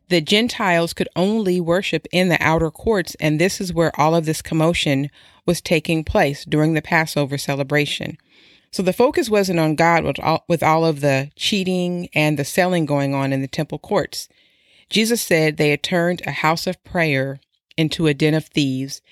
The 0.08 0.20
Gentiles 0.20 0.92
could 0.92 1.08
only 1.14 1.60
worship 1.60 2.08
in 2.10 2.30
the 2.30 2.42
outer 2.42 2.72
courts, 2.72 3.14
and 3.20 3.40
this 3.40 3.60
is 3.60 3.72
where 3.72 3.92
all 3.94 4.16
of 4.16 4.26
this 4.26 4.42
commotion 4.42 5.08
was 5.46 5.60
taking 5.60 6.02
place 6.02 6.44
during 6.44 6.74
the 6.74 6.82
Passover 6.82 7.38
celebration. 7.38 8.18
So 8.72 8.82
the 8.82 8.92
focus 8.92 9.28
wasn't 9.28 9.58
on 9.58 9.74
God 9.74 10.04
with 10.04 10.20
all, 10.20 10.44
with 10.48 10.62
all 10.62 10.84
of 10.84 11.00
the 11.00 11.30
cheating 11.34 12.08
and 12.14 12.38
the 12.38 12.44
selling 12.44 12.86
going 12.86 13.14
on 13.14 13.32
in 13.32 13.42
the 13.42 13.48
temple 13.48 13.78
courts. 13.78 14.28
Jesus 14.88 15.20
said 15.20 15.56
they 15.56 15.70
had 15.70 15.82
turned 15.82 16.22
a 16.24 16.30
house 16.30 16.66
of 16.66 16.82
prayer 16.84 17.40
into 17.76 18.06
a 18.06 18.14
den 18.14 18.34
of 18.34 18.46
thieves, 18.46 19.02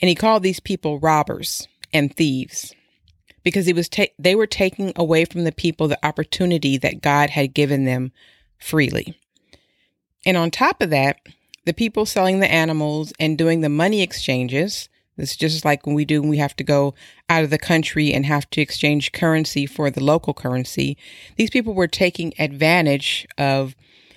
and 0.00 0.08
he 0.08 0.14
called 0.14 0.42
these 0.42 0.60
people 0.60 0.98
robbers 0.98 1.68
and 1.92 2.14
thieves 2.14 2.74
because 3.44 3.66
he 3.66 3.72
was 3.72 3.88
ta- 3.88 4.06
they 4.18 4.34
were 4.34 4.46
taking 4.46 4.92
away 4.96 5.24
from 5.24 5.44
the 5.44 5.52
people 5.52 5.86
the 5.86 6.04
opportunity 6.04 6.76
that 6.78 7.02
God 7.02 7.30
had 7.30 7.54
given 7.54 7.84
them 7.84 8.10
freely. 8.58 9.18
And 10.26 10.36
on 10.36 10.50
top 10.50 10.80
of 10.80 10.90
that, 10.90 11.18
the 11.64 11.74
people 11.74 12.06
selling 12.06 12.40
the 12.40 12.50
animals 12.50 13.12
and 13.20 13.38
doing 13.38 13.60
the 13.60 13.68
money 13.68 14.02
exchanges 14.02 14.88
it's 15.16 15.36
just 15.36 15.64
like 15.64 15.86
when 15.86 15.94
we 15.94 16.04
do 16.04 16.20
when 16.20 16.30
we 16.30 16.38
have 16.38 16.56
to 16.56 16.64
go 16.64 16.94
out 17.28 17.44
of 17.44 17.50
the 17.50 17.58
country 17.58 18.12
and 18.12 18.26
have 18.26 18.48
to 18.50 18.60
exchange 18.60 19.12
currency 19.12 19.66
for 19.66 19.90
the 19.90 20.02
local 20.02 20.34
currency. 20.34 20.96
These 21.36 21.50
people 21.50 21.74
were 21.74 21.86
taking 21.86 22.32
advantage 22.38 23.26
of 23.38 23.76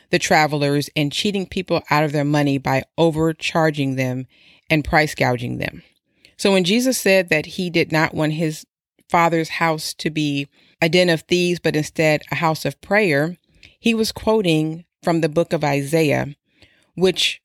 the 0.10 0.20
travelers 0.20 0.89
and 0.96 1.12
cheating 1.12 1.46
people 1.46 1.84
out 1.89 2.04
of 2.04 2.13
their 2.13 2.24
money 2.24 2.58
by 2.58 2.84
overcharging 2.98 3.96
them 3.96 4.25
and 4.70 4.84
price 4.84 5.13
gouging 5.13 5.58
them. 5.58 5.84
So 6.38 6.54
when 6.54 6.63
Jesus 6.63 6.98
said 6.98 7.30
that 7.30 7.46
he 7.46 7.70
did 7.70 7.92
not 7.92 8.13
want 8.13 8.34
his 8.34 8.66
father's 9.10 9.50
house 9.50 9.94
to 9.96 10.10
be 10.10 10.48
a 10.82 10.89
den 10.89 11.10
of 11.10 11.22
thieves, 11.22 11.60
but 11.60 11.75
instead 11.75 12.24
a 12.32 12.36
house 12.36 12.66
of 12.66 12.80
prayer, 12.82 13.38
he 13.80 13.94
was 13.94 14.12
quoting 14.12 14.86
from 15.04 15.22
the 15.22 15.30
book 15.30 15.54
of 15.54 15.63
Isaiah, 15.63 16.36
which 16.96 17.42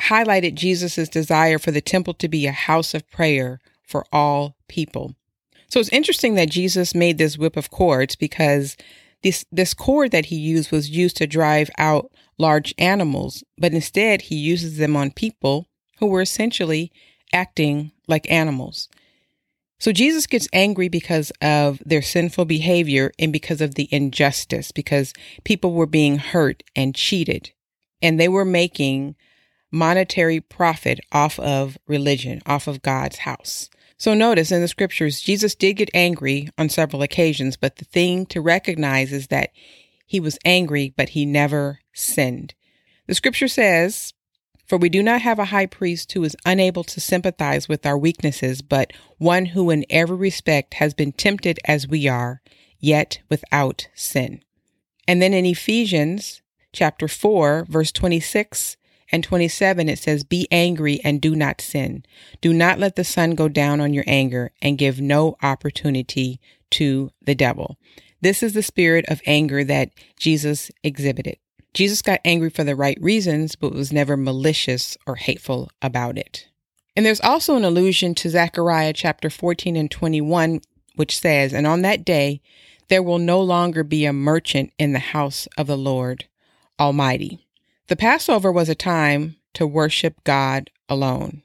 highlighted 0.00 0.54
Jesus' 0.54 1.08
desire 1.08 1.58
for 1.58 1.70
the 1.70 1.80
temple 1.80 2.14
to 2.14 2.28
be 2.28 2.46
a 2.46 2.52
house 2.52 2.94
of 2.94 3.08
prayer 3.10 3.60
for 3.82 4.04
all 4.12 4.56
people. 4.68 5.14
So 5.68 5.80
it's 5.80 5.88
interesting 5.90 6.34
that 6.34 6.50
Jesus 6.50 6.94
made 6.94 7.18
this 7.18 7.36
whip 7.36 7.56
of 7.56 7.70
cords 7.70 8.16
because 8.16 8.76
this 9.22 9.44
this 9.50 9.74
cord 9.74 10.12
that 10.12 10.26
he 10.26 10.36
used 10.36 10.70
was 10.70 10.90
used 10.90 11.16
to 11.18 11.26
drive 11.26 11.70
out 11.76 12.10
large 12.38 12.74
animals, 12.78 13.42
but 13.58 13.72
instead 13.72 14.22
he 14.22 14.36
uses 14.36 14.78
them 14.78 14.96
on 14.96 15.10
people 15.10 15.66
who 15.98 16.06
were 16.06 16.22
essentially 16.22 16.92
acting 17.32 17.92
like 18.06 18.30
animals. 18.30 18.88
So 19.80 19.92
Jesus 19.92 20.26
gets 20.26 20.48
angry 20.52 20.88
because 20.88 21.30
of 21.40 21.80
their 21.84 22.02
sinful 22.02 22.46
behavior 22.46 23.12
and 23.18 23.32
because 23.32 23.60
of 23.60 23.74
the 23.74 23.88
injustice, 23.92 24.72
because 24.72 25.12
people 25.44 25.72
were 25.72 25.86
being 25.86 26.18
hurt 26.18 26.62
and 26.74 26.94
cheated, 26.94 27.52
and 28.02 28.18
they 28.18 28.28
were 28.28 28.44
making 28.44 29.16
monetary 29.70 30.40
profit 30.40 31.00
off 31.12 31.38
of 31.38 31.78
religion, 31.86 32.40
off 32.46 32.66
of 32.66 32.82
God's 32.82 33.18
house. 33.18 33.70
So 33.98 34.14
notice 34.14 34.52
in 34.52 34.60
the 34.60 34.68
scriptures, 34.68 35.20
Jesus 35.20 35.54
did 35.54 35.74
get 35.74 35.90
angry 35.92 36.48
on 36.56 36.68
several 36.68 37.02
occasions, 37.02 37.56
but 37.56 37.76
the 37.76 37.84
thing 37.84 38.26
to 38.26 38.40
recognize 38.40 39.12
is 39.12 39.26
that 39.26 39.50
he 40.06 40.20
was 40.20 40.38
angry, 40.44 40.94
but 40.96 41.10
he 41.10 41.26
never 41.26 41.80
sinned. 41.92 42.54
The 43.08 43.14
scripture 43.14 43.48
says, 43.48 44.14
For 44.66 44.78
we 44.78 44.88
do 44.88 45.02
not 45.02 45.22
have 45.22 45.38
a 45.38 45.46
high 45.46 45.66
priest 45.66 46.12
who 46.12 46.22
is 46.22 46.36
unable 46.46 46.84
to 46.84 47.00
sympathize 47.00 47.68
with 47.68 47.84
our 47.84 47.98
weaknesses, 47.98 48.62
but 48.62 48.92
one 49.18 49.46
who 49.46 49.68
in 49.68 49.84
every 49.90 50.16
respect 50.16 50.74
has 50.74 50.94
been 50.94 51.12
tempted 51.12 51.58
as 51.64 51.88
we 51.88 52.06
are, 52.06 52.40
yet 52.78 53.18
without 53.28 53.88
sin. 53.94 54.42
And 55.08 55.20
then 55.20 55.34
in 55.34 55.44
Ephesians 55.44 56.40
chapter 56.72 57.08
4, 57.08 57.66
verse 57.68 57.90
26, 57.90 58.76
and 59.10 59.24
27, 59.24 59.88
it 59.88 59.98
says, 59.98 60.24
Be 60.24 60.46
angry 60.50 61.00
and 61.02 61.20
do 61.20 61.34
not 61.34 61.60
sin. 61.60 62.04
Do 62.40 62.52
not 62.52 62.78
let 62.78 62.96
the 62.96 63.04
sun 63.04 63.34
go 63.34 63.48
down 63.48 63.80
on 63.80 63.94
your 63.94 64.04
anger 64.06 64.52
and 64.60 64.78
give 64.78 65.00
no 65.00 65.36
opportunity 65.42 66.40
to 66.72 67.10
the 67.22 67.34
devil. 67.34 67.76
This 68.20 68.42
is 68.42 68.52
the 68.52 68.62
spirit 68.62 69.04
of 69.08 69.22
anger 69.26 69.64
that 69.64 69.90
Jesus 70.18 70.70
exhibited. 70.82 71.38
Jesus 71.72 72.02
got 72.02 72.20
angry 72.24 72.50
for 72.50 72.64
the 72.64 72.76
right 72.76 72.98
reasons, 73.00 73.54
but 73.54 73.72
was 73.72 73.92
never 73.92 74.16
malicious 74.16 74.96
or 75.06 75.16
hateful 75.16 75.70
about 75.80 76.18
it. 76.18 76.48
And 76.96 77.06
there's 77.06 77.20
also 77.20 77.56
an 77.56 77.64
allusion 77.64 78.14
to 78.16 78.30
Zechariah 78.30 78.92
chapter 78.92 79.30
14 79.30 79.76
and 79.76 79.90
21, 79.90 80.60
which 80.96 81.20
says, 81.20 81.52
And 81.52 81.66
on 81.66 81.82
that 81.82 82.04
day 82.04 82.40
there 82.88 83.02
will 83.02 83.18
no 83.18 83.40
longer 83.40 83.84
be 83.84 84.04
a 84.04 84.12
merchant 84.12 84.72
in 84.78 84.92
the 84.92 84.98
house 84.98 85.46
of 85.56 85.66
the 85.68 85.78
Lord 85.78 86.24
Almighty. 86.80 87.46
The 87.88 87.96
Passover 87.96 88.52
was 88.52 88.68
a 88.68 88.74
time 88.74 89.36
to 89.54 89.66
worship 89.66 90.22
God 90.24 90.70
alone. 90.90 91.42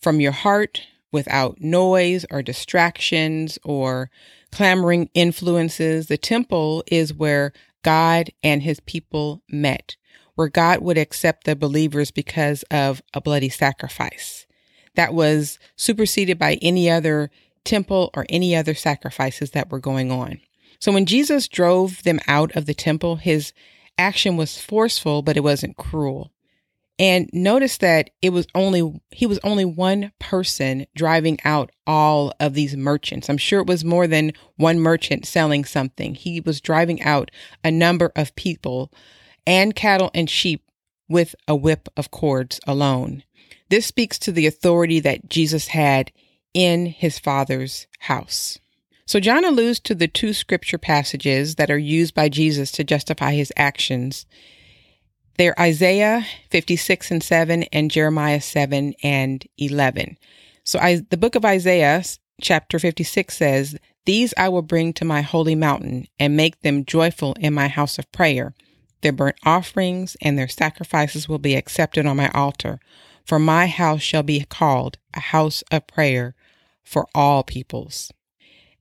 From 0.00 0.18
your 0.18 0.32
heart, 0.32 0.80
without 1.12 1.60
noise 1.60 2.24
or 2.30 2.42
distractions 2.42 3.58
or 3.62 4.10
clamoring 4.50 5.10
influences, 5.12 6.06
the 6.06 6.16
temple 6.16 6.82
is 6.90 7.12
where 7.12 7.52
God 7.82 8.30
and 8.42 8.62
his 8.62 8.80
people 8.80 9.42
met, 9.50 9.96
where 10.34 10.48
God 10.48 10.80
would 10.80 10.96
accept 10.96 11.44
the 11.44 11.54
believers 11.54 12.10
because 12.10 12.62
of 12.70 13.02
a 13.12 13.20
bloody 13.20 13.50
sacrifice 13.50 14.46
that 14.94 15.12
was 15.12 15.58
superseded 15.76 16.38
by 16.38 16.54
any 16.62 16.88
other 16.88 17.30
temple 17.64 18.10
or 18.14 18.24
any 18.30 18.56
other 18.56 18.74
sacrifices 18.74 19.50
that 19.50 19.70
were 19.70 19.78
going 19.78 20.10
on. 20.10 20.40
So 20.78 20.90
when 20.90 21.04
Jesus 21.04 21.48
drove 21.48 22.02
them 22.02 22.20
out 22.26 22.56
of 22.56 22.64
the 22.64 22.74
temple, 22.74 23.16
his 23.16 23.52
action 23.98 24.36
was 24.36 24.60
forceful, 24.60 25.22
but 25.22 25.36
it 25.36 25.42
wasn't 25.44 25.76
cruel. 25.76 26.30
And 26.98 27.28
notice 27.32 27.78
that 27.78 28.10
it 28.22 28.30
was 28.30 28.46
only, 28.54 29.00
he 29.10 29.26
was 29.26 29.40
only 29.42 29.64
one 29.64 30.12
person 30.20 30.86
driving 30.94 31.38
out 31.44 31.70
all 31.86 32.32
of 32.38 32.54
these 32.54 32.76
merchants. 32.76 33.28
I'm 33.28 33.38
sure 33.38 33.60
it 33.60 33.66
was 33.66 33.84
more 33.84 34.06
than 34.06 34.32
one 34.56 34.78
merchant 34.78 35.26
selling 35.26 35.64
something. 35.64 36.14
He 36.14 36.40
was 36.40 36.60
driving 36.60 37.02
out 37.02 37.32
a 37.64 37.70
number 37.70 38.12
of 38.14 38.36
people 38.36 38.92
and 39.44 39.74
cattle 39.74 40.10
and 40.14 40.30
sheep 40.30 40.70
with 41.08 41.34
a 41.48 41.56
whip 41.56 41.88
of 41.96 42.12
cords 42.12 42.60
alone. 42.66 43.24
This 43.70 43.86
speaks 43.86 44.18
to 44.20 44.32
the 44.32 44.46
authority 44.46 45.00
that 45.00 45.28
Jesus 45.28 45.68
had 45.68 46.12
in 46.52 46.86
his 46.86 47.18
Father's 47.18 47.88
house. 48.00 48.60
So 49.06 49.20
John 49.20 49.44
alludes 49.44 49.80
to 49.80 49.94
the 49.94 50.08
two 50.08 50.32
scripture 50.32 50.78
passages 50.78 51.56
that 51.56 51.70
are 51.70 51.78
used 51.78 52.14
by 52.14 52.28
Jesus 52.28 52.72
to 52.72 52.84
justify 52.84 53.32
his 53.32 53.52
actions. 53.56 54.24
They're 55.36 55.58
Isaiah 55.60 56.24
56 56.50 57.10
and 57.10 57.22
7 57.22 57.64
and 57.64 57.90
Jeremiah 57.90 58.40
7 58.40 58.94
and 59.02 59.44
11. 59.58 60.16
So 60.64 60.78
I, 60.78 61.02
the 61.10 61.18
book 61.18 61.34
of 61.34 61.44
Isaiah, 61.44 62.02
chapter 62.40 62.78
56 62.78 63.36
says, 63.36 63.76
These 64.06 64.32
I 64.38 64.48
will 64.48 64.62
bring 64.62 64.94
to 64.94 65.04
my 65.04 65.20
holy 65.20 65.54
mountain 65.54 66.06
and 66.18 66.36
make 66.36 66.62
them 66.62 66.84
joyful 66.84 67.34
in 67.38 67.52
my 67.52 67.68
house 67.68 67.98
of 67.98 68.10
prayer. 68.10 68.54
Their 69.02 69.12
burnt 69.12 69.36
offerings 69.44 70.16
and 70.22 70.38
their 70.38 70.48
sacrifices 70.48 71.28
will 71.28 71.38
be 71.38 71.56
accepted 71.56 72.06
on 72.06 72.16
my 72.16 72.30
altar. 72.30 72.80
For 73.26 73.38
my 73.38 73.66
house 73.66 74.00
shall 74.00 74.22
be 74.22 74.44
called 74.44 74.96
a 75.12 75.20
house 75.20 75.62
of 75.70 75.86
prayer 75.86 76.34
for 76.82 77.06
all 77.14 77.42
peoples. 77.42 78.10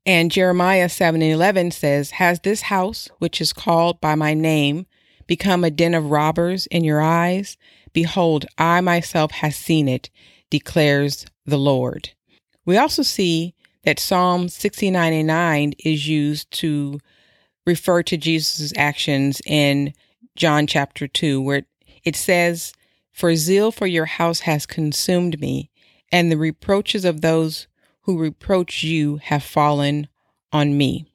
And 0.06 0.32
Jeremiah 0.32 0.90
7 0.90 1.22
and 1.22 1.32
11 1.32 1.72
says, 1.72 2.12
Has 2.12 2.42
this 2.42 2.64
house, 2.64 3.10
which 3.20 3.40
is 3.40 3.54
called 3.54 4.02
by 4.02 4.16
my 4.16 4.34
name, 4.34 4.86
become 5.28 5.64
a 5.64 5.72
den 5.72 5.94
of 5.94 6.12
robbers 6.12 6.68
in 6.68 6.84
your 6.84 7.02
eyes? 7.02 7.58
Behold, 7.94 8.46
I 8.58 8.82
myself 8.82 9.32
have 9.32 9.56
seen 9.56 9.88
it, 9.88 10.10
declares 10.50 11.26
the 11.46 11.58
Lord. 11.58 12.10
We 12.66 12.78
also 12.78 13.02
see 13.02 13.54
that 13.84 14.00
Psalm 14.00 14.50
69 14.50 15.14
and 15.14 15.28
9 15.28 15.74
is 15.80 16.08
used 16.08 16.52
to 16.52 17.00
refer 17.66 18.04
to 18.04 18.18
Jesus' 18.18 18.74
actions 18.76 19.42
in 19.46 19.94
John 20.36 20.68
chapter 20.68 21.08
2, 21.08 21.42
where 21.42 21.64
it 22.04 22.16
says, 22.18 22.74
For 23.14 23.36
zeal 23.36 23.72
for 23.72 23.88
your 23.88 24.06
house 24.06 24.42
has 24.42 24.66
consumed 24.66 25.40
me, 25.40 25.70
and 26.12 26.30
the 26.30 26.38
reproaches 26.38 27.06
of 27.06 27.22
those 27.22 27.68
who 28.04 28.18
reproach 28.18 28.84
you 28.84 29.18
have 29.18 29.44
fallen 29.44 30.08
on 30.52 30.78
me. 30.78 31.06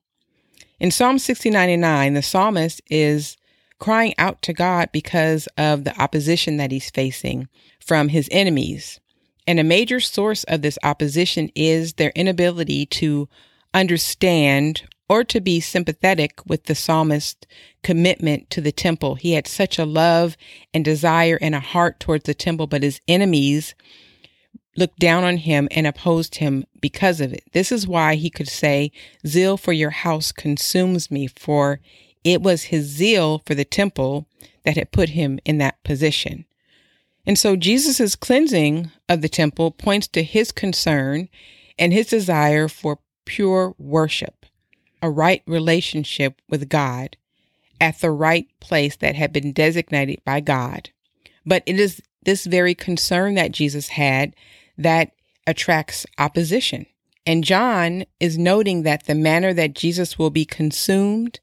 In 0.81 0.91
Psalm 0.91 1.19
69 1.19 2.15
the 2.15 2.23
psalmist 2.23 2.81
is 2.91 3.37
crying 3.79 4.15
out 4.19 4.43
to 4.43 4.53
God 4.53 4.91
because 4.93 5.47
of 5.57 5.85
the 5.85 5.97
opposition 6.01 6.57
that 6.57 6.73
he's 6.73 6.91
facing 6.91 7.49
from 7.81 8.09
his 8.09 8.29
enemies. 8.33 9.01
And 9.47 9.59
a 9.59 9.65
major 9.65 10.01
source 10.01 10.45
of 10.45 10.63
this 10.63 10.79
opposition 10.83 11.51
is 11.55 11.95
their 11.95 12.13
inability 12.15 12.87
to 12.87 13.29
understand 13.73 14.83
or 15.09 15.25
to 15.25 15.41
be 15.41 15.59
sympathetic 15.61 16.41
with 16.47 16.65
the 16.65 16.75
psalmist's 16.75 17.47
commitment 17.83 18.51
to 18.51 18.61
the 18.61 18.73
temple. 18.73 19.15
He 19.15 19.33
had 19.33 19.47
such 19.47 19.79
a 19.79 19.87
love 19.87 20.37
and 20.75 20.85
desire 20.85 21.39
and 21.41 21.55
a 21.55 21.61
heart 21.61 21.99
towards 21.99 22.25
the 22.25 22.35
temple, 22.35 22.67
but 22.67 22.83
his 22.83 23.01
enemies 23.09 23.75
looked 24.77 24.99
down 24.99 25.25
on 25.25 25.39
him 25.39 25.69
and 25.71 25.87
opposed 25.87 26.37
him 26.37 26.65
because 26.81 27.21
of 27.21 27.33
it. 27.33 27.45
This 27.53 27.73
is 27.73 27.87
why 27.87 28.15
he 28.15 28.31
could 28.31 28.49
say, 28.49 28.93
Zeal 29.27 29.57
for 29.57 29.73
your 29.73 29.91
house 29.91 30.33
consumes 30.33 31.11
me, 31.11 31.27
for 31.27 31.81
it 32.25 32.43
was 32.43 32.65
his 32.65 32.87
zeal 32.87 33.43
for 33.47 33.55
the 33.55 33.65
temple 33.65 34.27
that 34.65 34.77
had 34.77 34.93
put 34.93 35.11
him 35.11 35.39
in 35.45 35.59
that 35.59 35.83
position. 35.83 36.45
And 37.27 37.39
so 37.39 37.57
Jesus' 37.57 38.17
cleansing 38.17 38.91
of 39.09 39.21
the 39.21 39.29
temple 39.29 39.71
points 39.71 40.09
to 40.09 40.23
his 40.23 40.53
concern 40.53 41.29
and 41.79 41.93
his 41.93 42.09
desire 42.09 42.69
for 42.69 43.01
pure 43.25 43.75
worship, 43.79 44.47
a 45.03 45.11
right 45.11 45.43
relationship 45.47 46.41
with 46.49 46.69
God 46.69 47.17
at 47.81 48.01
the 48.01 48.11
right 48.11 48.49
place 48.61 48.97
that 48.97 49.15
had 49.15 49.33
been 49.33 49.53
designated 49.53 50.21
by 50.25 50.41
God. 50.41 50.91
But 51.45 51.63
it 51.67 51.79
is 51.79 52.03
this 52.25 52.47
very 52.47 52.75
concern 52.75 53.35
that 53.35 53.53
Jesus 53.53 53.89
had 53.89 54.35
that 54.79 55.13
attracts 55.47 56.07
opposition. 56.19 56.87
And 57.27 57.45
John 57.45 58.05
is 58.21 58.39
noting 58.39 58.85
that 58.85 59.07
the 59.07 59.15
manner 59.15 59.53
that 59.53 59.75
Jesus 59.75 60.19
will 60.19 60.31
be 60.31 60.47
consumed 60.47 61.41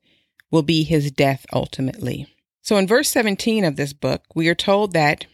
will 0.49 0.63
be 0.63 0.83
his 0.83 1.11
death 1.11 1.45
ultimately. 1.53 2.27
So 2.61 2.77
in 2.77 2.87
verse 2.87 3.09
17 3.09 3.63
of 3.63 3.75
this 3.75 3.93
book, 3.93 4.23
we 4.33 4.47
are 4.47 4.55
told 4.55 4.93
that 4.93 5.27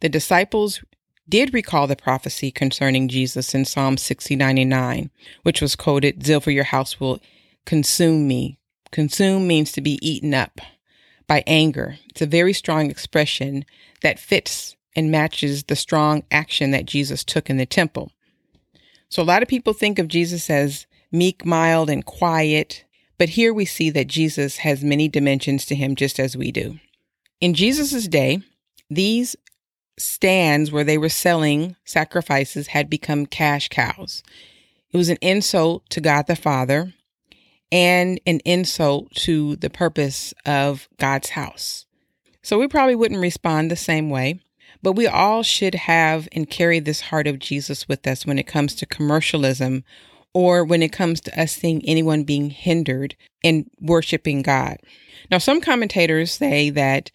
the 0.00 0.08
disciples 0.08 0.80
did 1.28 1.52
recall 1.52 1.86
the 1.86 1.96
prophecy 1.96 2.50
concerning 2.50 3.08
Jesus 3.08 3.54
in 3.54 3.64
Psalm 3.64 3.96
60, 3.96 4.34
99, 4.36 5.10
which 5.42 5.60
was 5.60 5.76
quoted, 5.76 6.24
Zeal 6.24 6.40
for 6.40 6.50
your 6.50 6.64
house 6.64 6.98
will 6.98 7.20
consume 7.66 8.26
me. 8.26 8.58
Consume 8.90 9.46
means 9.46 9.70
to 9.72 9.80
be 9.80 9.98
eaten 10.02 10.34
up 10.34 10.60
by 11.26 11.44
anger. 11.46 11.98
It's 12.08 12.22
a 12.22 12.26
very 12.26 12.52
strong 12.52 12.90
expression 12.90 13.64
that 14.02 14.18
fits 14.18 14.76
and 14.96 15.10
matches 15.10 15.64
the 15.64 15.76
strong 15.76 16.22
action 16.30 16.70
that 16.72 16.86
Jesus 16.86 17.24
took 17.24 17.48
in 17.48 17.56
the 17.56 17.66
temple. 17.66 18.12
So 19.08 19.22
a 19.22 19.24
lot 19.24 19.42
of 19.42 19.48
people 19.48 19.72
think 19.72 19.98
of 19.98 20.08
Jesus 20.08 20.48
as 20.50 20.86
meek, 21.12 21.44
mild, 21.44 21.90
and 21.90 22.04
quiet, 22.04 22.84
but 23.18 23.30
here 23.30 23.52
we 23.52 23.64
see 23.64 23.90
that 23.90 24.06
Jesus 24.06 24.58
has 24.58 24.84
many 24.84 25.08
dimensions 25.08 25.66
to 25.66 25.74
him 25.74 25.94
just 25.94 26.18
as 26.18 26.36
we 26.36 26.52
do. 26.52 26.78
In 27.40 27.54
Jesus' 27.54 28.06
day, 28.06 28.40
these 28.88 29.36
stands 29.98 30.72
where 30.72 30.84
they 30.84 30.98
were 30.98 31.08
selling 31.08 31.76
sacrifices 31.84 32.68
had 32.68 32.88
become 32.88 33.26
cash 33.26 33.68
cows. 33.68 34.22
It 34.92 34.96
was 34.96 35.08
an 35.08 35.18
insult 35.20 35.88
to 35.90 36.00
God 36.00 36.26
the 36.26 36.36
Father 36.36 36.94
and 37.70 38.20
an 38.26 38.40
insult 38.44 39.12
to 39.12 39.56
the 39.56 39.70
purpose 39.70 40.34
of 40.44 40.88
God's 40.98 41.30
house. 41.30 41.86
So 42.42 42.58
we 42.58 42.66
probably 42.68 42.96
wouldn't 42.96 43.20
respond 43.20 43.70
the 43.70 43.76
same 43.76 44.10
way. 44.10 44.40
But 44.82 44.92
we 44.92 45.06
all 45.06 45.42
should 45.42 45.74
have 45.74 46.28
and 46.32 46.48
carry 46.48 46.80
this 46.80 47.02
heart 47.02 47.26
of 47.26 47.38
Jesus 47.38 47.86
with 47.88 48.06
us 48.06 48.24
when 48.24 48.38
it 48.38 48.46
comes 48.46 48.74
to 48.76 48.86
commercialism 48.86 49.84
or 50.32 50.64
when 50.64 50.82
it 50.82 50.92
comes 50.92 51.20
to 51.20 51.40
us 51.40 51.52
seeing 51.52 51.82
anyone 51.84 52.24
being 52.24 52.50
hindered 52.50 53.16
in 53.42 53.68
worshiping 53.80 54.42
God. 54.42 54.78
Now, 55.30 55.38
some 55.38 55.60
commentators 55.60 56.32
say 56.32 56.70
that 56.70 57.10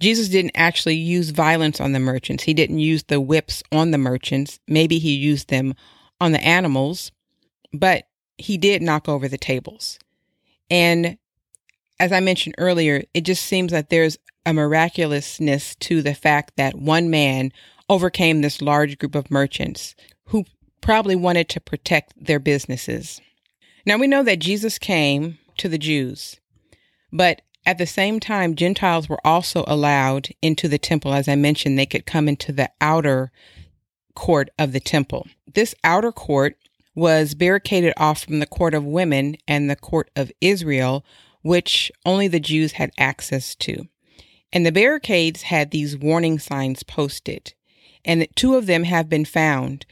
Jesus 0.00 0.28
didn't 0.28 0.52
actually 0.54 0.96
use 0.96 1.30
violence 1.30 1.80
on 1.80 1.92
the 1.92 2.00
merchants. 2.00 2.44
He 2.44 2.54
didn't 2.54 2.80
use 2.80 3.04
the 3.04 3.20
whips 3.20 3.62
on 3.72 3.90
the 3.90 3.98
merchants. 3.98 4.58
Maybe 4.66 4.98
he 4.98 5.14
used 5.14 5.48
them 5.48 5.74
on 6.20 6.32
the 6.32 6.44
animals, 6.44 7.12
but 7.72 8.08
he 8.36 8.58
did 8.58 8.82
knock 8.82 9.08
over 9.08 9.28
the 9.28 9.38
tables. 9.38 9.98
And 10.70 11.18
as 11.98 12.12
I 12.12 12.20
mentioned 12.20 12.56
earlier, 12.58 13.04
it 13.14 13.22
just 13.22 13.44
seems 13.44 13.72
that 13.72 13.88
there's 13.88 14.18
a 14.46 14.54
miraculousness 14.54 15.74
to 15.74 16.00
the 16.00 16.14
fact 16.14 16.56
that 16.56 16.76
one 16.76 17.10
man 17.10 17.52
overcame 17.90 18.40
this 18.40 18.62
large 18.62 18.96
group 18.96 19.14
of 19.14 19.30
merchants 19.30 19.94
who 20.26 20.44
probably 20.80 21.16
wanted 21.16 21.48
to 21.48 21.60
protect 21.60 22.14
their 22.16 22.38
businesses. 22.38 23.20
Now 23.84 23.98
we 23.98 24.06
know 24.06 24.22
that 24.22 24.38
Jesus 24.38 24.78
came 24.78 25.38
to 25.58 25.68
the 25.68 25.78
Jews, 25.78 26.40
but 27.12 27.42
at 27.66 27.78
the 27.78 27.86
same 27.86 28.20
time, 28.20 28.54
Gentiles 28.54 29.08
were 29.08 29.24
also 29.26 29.64
allowed 29.66 30.28
into 30.40 30.68
the 30.68 30.78
temple. 30.78 31.12
As 31.12 31.26
I 31.26 31.34
mentioned, 31.34 31.76
they 31.76 31.86
could 31.86 32.06
come 32.06 32.28
into 32.28 32.52
the 32.52 32.70
outer 32.80 33.32
court 34.14 34.48
of 34.56 34.72
the 34.72 34.80
temple. 34.80 35.26
This 35.52 35.74
outer 35.82 36.12
court 36.12 36.56
was 36.94 37.34
barricaded 37.34 37.92
off 37.96 38.22
from 38.22 38.38
the 38.38 38.46
court 38.46 38.72
of 38.72 38.84
women 38.84 39.36
and 39.48 39.68
the 39.68 39.76
court 39.76 40.10
of 40.14 40.30
Israel, 40.40 41.04
which 41.42 41.90
only 42.04 42.28
the 42.28 42.40
Jews 42.40 42.72
had 42.72 42.92
access 42.96 43.56
to. 43.56 43.88
And 44.52 44.64
the 44.64 44.72
barricades 44.72 45.42
had 45.42 45.70
these 45.70 45.96
warning 45.96 46.38
signs 46.38 46.82
posted, 46.82 47.54
and 48.04 48.26
two 48.36 48.54
of 48.54 48.66
them 48.66 48.84
have 48.84 49.08
been 49.08 49.24
found. 49.24 49.86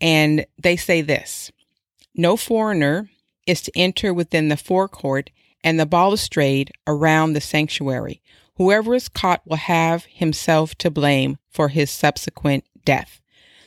And 0.00 0.46
they 0.58 0.76
say 0.76 1.02
this 1.02 1.50
No 2.14 2.36
foreigner 2.36 3.10
is 3.46 3.62
to 3.62 3.72
enter 3.76 4.12
within 4.12 4.48
the 4.48 4.56
forecourt 4.56 5.30
and 5.62 5.80
the 5.80 5.86
balustrade 5.86 6.70
around 6.86 7.32
the 7.32 7.40
sanctuary. 7.40 8.22
Whoever 8.56 8.94
is 8.94 9.08
caught 9.08 9.46
will 9.46 9.56
have 9.56 10.06
himself 10.06 10.74
to 10.76 10.90
blame 10.90 11.38
for 11.50 11.68
his 11.68 11.90
subsequent 11.90 12.64
death. 12.84 13.20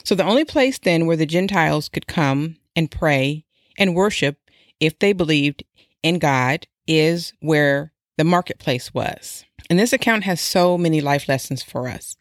So 0.04 0.16
the 0.16 0.24
only 0.24 0.46
place 0.46 0.80
then 0.80 1.06
where 1.06 1.18
the 1.18 1.26
Gentiles 1.26 1.90
could 1.90 2.08
come 2.08 2.58
and 2.76 2.90
pray 2.90 3.46
and 3.78 3.96
worship 3.96 4.38
if 4.80 4.98
they 4.98 5.14
believed 5.14 5.64
in 6.02 6.20
God 6.20 6.68
is 6.88 7.34
where 7.40 7.92
the 8.18 8.24
marketplace 8.24 8.94
was. 8.94 9.46
And 9.70 9.80
this 9.80 9.94
account 9.94 10.24
has 10.24 10.42
so 10.42 10.78
many 10.78 11.00
life 11.00 11.30
lessons 11.30 11.62
for 11.62 11.88
us. 11.88 12.18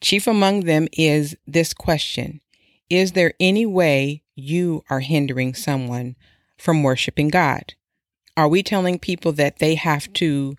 Chief 0.00 0.26
among 0.26 0.60
them 0.60 0.88
is 0.92 1.36
this 1.46 1.74
question 1.74 2.40
Is 2.88 3.12
there 3.12 3.34
any 3.40 3.66
way 3.66 4.22
you 4.34 4.84
are 4.88 5.00
hindering 5.00 5.54
someone 5.54 6.16
from 6.56 6.82
worshiping 6.82 7.28
God? 7.28 7.74
Are 8.36 8.48
we 8.48 8.62
telling 8.62 8.98
people 8.98 9.32
that 9.32 9.58
they 9.58 9.74
have 9.74 10.12
to 10.14 10.56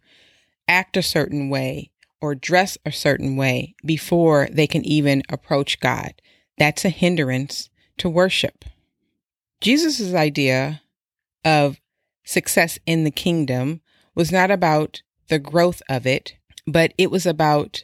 act 0.68 0.98
a 0.98 1.04
certain 1.04 1.50
way 1.50 1.92
or 2.20 2.34
dress 2.36 2.78
a 2.86 2.92
certain 2.92 3.38
way 3.38 3.76
before 3.86 4.48
they 4.52 4.68
can 4.68 4.84
even 4.84 5.22
approach 5.30 5.80
God? 5.80 6.14
That's 6.58 6.84
a 6.84 6.90
hindrance 6.90 7.70
to 8.00 8.10
worship. 8.10 8.66
Jesus' 9.62 10.14
idea 10.14 10.82
of 11.46 11.80
success 12.26 12.80
in 12.86 13.04
the 13.04 13.12
kingdom 13.12 13.82
was 14.16 14.32
not 14.32 14.52
about 14.52 15.04
the 15.28 15.40
growth 15.40 15.82
of 15.90 16.06
it, 16.06 16.36
but 16.66 16.94
it 16.98 17.12
was 17.12 17.26
about 17.26 17.84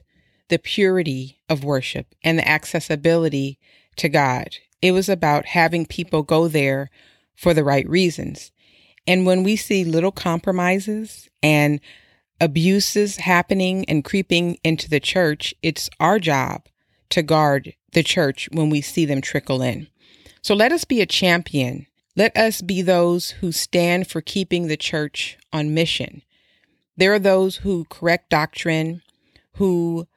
the 0.49 0.60
purity 0.60 1.39
of 1.49 1.63
worship 1.63 2.08
and 2.23 2.38
the 2.38 2.47
accessibility 2.47 3.60
to 3.97 4.10
God. 4.10 4.58
It 4.82 4.91
was 4.91 5.10
about 5.10 5.45
having 5.45 5.86
people 5.86 6.23
go 6.23 6.47
there 6.47 6.89
for 7.36 7.53
the 7.53 7.63
right 7.63 7.88
reasons. 7.88 8.51
And 9.08 9.25
when 9.25 9.43
we 9.43 9.56
see 9.56 9.84
little 9.84 10.12
compromises 10.12 11.29
and 11.41 11.79
abuses 12.39 13.17
happening 13.17 13.86
and 13.86 14.03
creeping 14.03 14.58
into 14.63 14.89
the 14.89 14.99
church, 14.99 15.53
it's 15.62 15.89
our 15.99 16.19
job 16.19 16.67
to 17.10 17.21
guard 17.21 17.73
the 17.93 18.03
church 18.03 18.49
when 18.51 18.69
we 18.69 18.82
see 18.82 19.06
them 19.06 19.21
trickle 19.21 19.62
in. 19.62 19.88
So 20.41 20.53
let 20.56 20.71
us 20.71 20.84
be 20.84 20.99
a 21.01 21.06
champion. 21.06 21.88
Let 22.15 22.36
us 22.36 22.62
be 22.62 22.82
those 22.82 23.32
who 23.32 23.51
stand 23.51 24.08
for 24.08 24.21
keeping 24.21 24.67
the 24.67 24.77
church 24.77 25.38
on 25.51 25.73
mission. 25.73 26.21
There 26.95 27.13
are 27.13 27.19
those 27.19 27.58
who 27.58 27.86
correct 27.86 28.29
doctrine, 28.29 29.01
who 29.56 30.08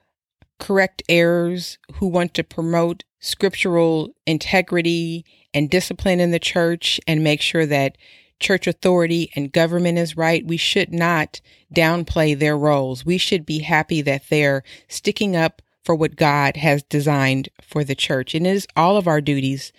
correct 0.59 1.03
errors, 1.09 1.79
who 1.95 2.07
want 2.07 2.35
to 2.35 2.45
promote 2.45 3.05
scriptural 3.19 4.11
integrity 4.27 5.25
and 5.53 5.71
discipline 5.71 6.21
in 6.21 6.31
the 6.31 6.39
church 6.39 7.01
and 7.07 7.25
make 7.25 7.41
sure 7.41 7.67
that 7.67 7.97
church 8.39 8.67
authority 8.67 9.31
and 9.35 9.53
government 9.53 9.99
is 9.99 10.17
right. 10.17 10.47
We 10.47 10.59
should 10.59 10.93
not 10.93 11.41
downplay 11.75 12.39
their 12.39 12.57
roles. 12.57 13.07
We 13.07 13.19
should 13.19 13.47
be 13.47 13.61
happy 13.61 14.03
that 14.03 14.25
they're 14.29 14.63
sticking 14.89 15.35
up 15.35 15.63
for 15.83 15.95
what 15.95 16.17
God 16.17 16.57
has 16.57 16.83
designed 16.83 17.49
for 17.63 17.85
the 17.85 17.95
church. 17.95 18.35
And 18.35 18.47
it 18.47 18.51
is 18.51 18.67
all 18.77 18.97
of 18.97 19.07
our 19.07 19.21
duties 19.21 19.73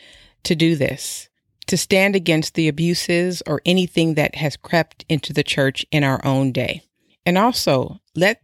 to 0.43 0.55
do 0.55 0.75
this, 0.75 1.29
to 1.67 1.77
stand 1.77 2.15
against 2.15 2.55
the 2.55 2.67
abuses 2.67 3.43
or 3.45 3.61
anything 3.65 4.15
that 4.15 4.35
has 4.35 4.57
crept 4.57 5.05
into 5.09 5.33
the 5.33 5.43
church 5.43 5.85
in 5.91 6.03
our 6.03 6.23
own 6.25 6.51
day. 6.51 6.81
And 7.27 7.37
also 7.37 7.99
let 8.15 8.41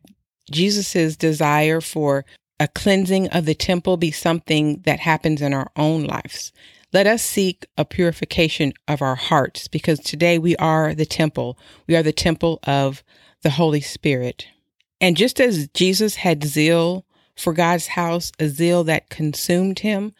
Jesus's 0.51 1.15
desire 1.15 1.79
for 1.79 2.25
a 2.59 2.67
cleansing 2.67 3.29
of 3.29 3.45
the 3.45 3.55
temple 3.55 3.95
be 3.95 4.11
something 4.11 4.81
that 4.81 4.99
happens 4.99 5.41
in 5.41 5.53
our 5.53 5.71
own 5.77 6.03
lives. 6.03 6.51
Let 6.91 7.07
us 7.07 7.23
seek 7.23 7.65
a 7.77 7.85
purification 7.85 8.73
of 8.89 9.01
our 9.01 9.15
hearts 9.15 9.69
because 9.69 10.01
today 10.01 10.37
we 10.37 10.57
are 10.57 10.93
the 10.93 11.05
temple. 11.05 11.57
We 11.87 11.95
are 11.95 12.03
the 12.03 12.11
temple 12.11 12.59
of 12.63 13.03
the 13.41 13.51
Holy 13.51 13.79
Spirit. 13.79 14.47
And 14.99 15.15
just 15.15 15.39
as 15.39 15.69
Jesus 15.69 16.15
had 16.15 16.43
zeal 16.43 17.05
for 17.37 17.53
God's 17.53 17.87
house, 17.87 18.33
a 18.37 18.49
zeal 18.49 18.83
that 18.83 19.09
consumed 19.09 19.79
him, 19.79 20.13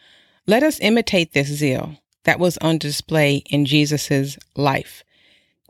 let 0.48 0.64
us 0.64 0.80
imitate 0.80 1.34
this 1.34 1.50
zeal 1.50 1.98
that 2.24 2.40
was 2.40 2.58
on 2.60 2.78
display 2.78 3.44
in 3.50 3.66
Jesus' 3.66 4.38
life. 4.56 5.04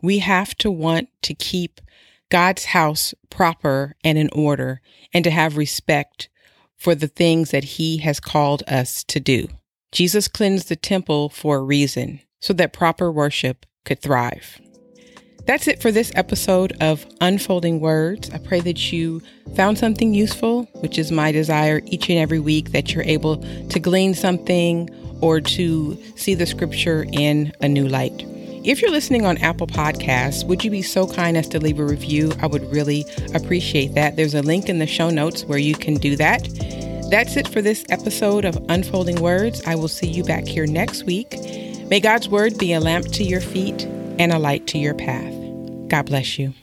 We 0.00 0.20
have 0.20 0.54
to 0.58 0.70
want 0.70 1.08
to 1.22 1.34
keep 1.34 1.80
God's 2.30 2.66
house 2.66 3.14
proper 3.30 3.96
and 4.02 4.18
in 4.18 4.28
order 4.32 4.80
and 5.12 5.24
to 5.24 5.30
have 5.30 5.56
respect 5.56 6.28
for 6.76 6.94
the 6.94 7.08
things 7.08 7.50
that 7.50 7.64
he 7.64 7.98
has 7.98 8.20
called 8.20 8.62
us 8.66 9.04
to 9.04 9.20
do. 9.20 9.48
Jesus 9.92 10.28
cleansed 10.28 10.68
the 10.68 10.76
temple 10.76 11.28
for 11.28 11.58
a 11.58 11.62
reason, 11.62 12.20
so 12.40 12.52
that 12.52 12.72
proper 12.72 13.10
worship 13.10 13.64
could 13.84 14.00
thrive. 14.00 14.60
That's 15.46 15.68
it 15.68 15.80
for 15.80 15.92
this 15.92 16.10
episode 16.14 16.74
of 16.80 17.06
Unfolding 17.20 17.80
Words. 17.80 18.30
I 18.30 18.38
pray 18.38 18.60
that 18.60 18.92
you 18.92 19.22
found 19.54 19.78
something 19.78 20.14
useful, 20.14 20.64
which 20.80 20.98
is 20.98 21.12
my 21.12 21.32
desire 21.32 21.80
each 21.86 22.10
and 22.10 22.18
every 22.18 22.40
week 22.40 22.72
that 22.72 22.92
you're 22.92 23.04
able 23.04 23.38
to 23.68 23.78
glean 23.78 24.14
something 24.14 24.88
or 25.20 25.40
to 25.40 26.02
see 26.16 26.34
the 26.34 26.46
scripture 26.46 27.06
in 27.12 27.52
a 27.60 27.68
new 27.68 27.86
light. 27.86 28.26
If 28.64 28.80
you're 28.80 28.90
listening 28.90 29.26
on 29.26 29.36
Apple 29.38 29.66
Podcasts, 29.66 30.46
would 30.46 30.64
you 30.64 30.70
be 30.70 30.80
so 30.80 31.06
kind 31.06 31.36
as 31.36 31.46
to 31.48 31.60
leave 31.60 31.78
a 31.78 31.84
review? 31.84 32.32
I 32.40 32.46
would 32.46 32.62
really 32.72 33.04
appreciate 33.34 33.92
that. 33.92 34.16
There's 34.16 34.32
a 34.32 34.40
link 34.40 34.70
in 34.70 34.78
the 34.78 34.86
show 34.86 35.10
notes 35.10 35.44
where 35.44 35.58
you 35.58 35.74
can 35.74 35.96
do 35.96 36.16
that. 36.16 36.48
That's 37.10 37.36
it 37.36 37.46
for 37.46 37.60
this 37.60 37.84
episode 37.90 38.46
of 38.46 38.56
Unfolding 38.70 39.20
Words. 39.20 39.62
I 39.66 39.74
will 39.74 39.88
see 39.88 40.06
you 40.06 40.24
back 40.24 40.46
here 40.46 40.64
next 40.64 41.04
week. 41.04 41.32
May 41.90 42.00
God's 42.00 42.26
word 42.26 42.56
be 42.56 42.72
a 42.72 42.80
lamp 42.80 43.04
to 43.08 43.22
your 43.22 43.42
feet 43.42 43.84
and 44.18 44.32
a 44.32 44.38
light 44.38 44.66
to 44.68 44.78
your 44.78 44.94
path. 44.94 45.34
God 45.88 46.06
bless 46.06 46.38
you. 46.38 46.54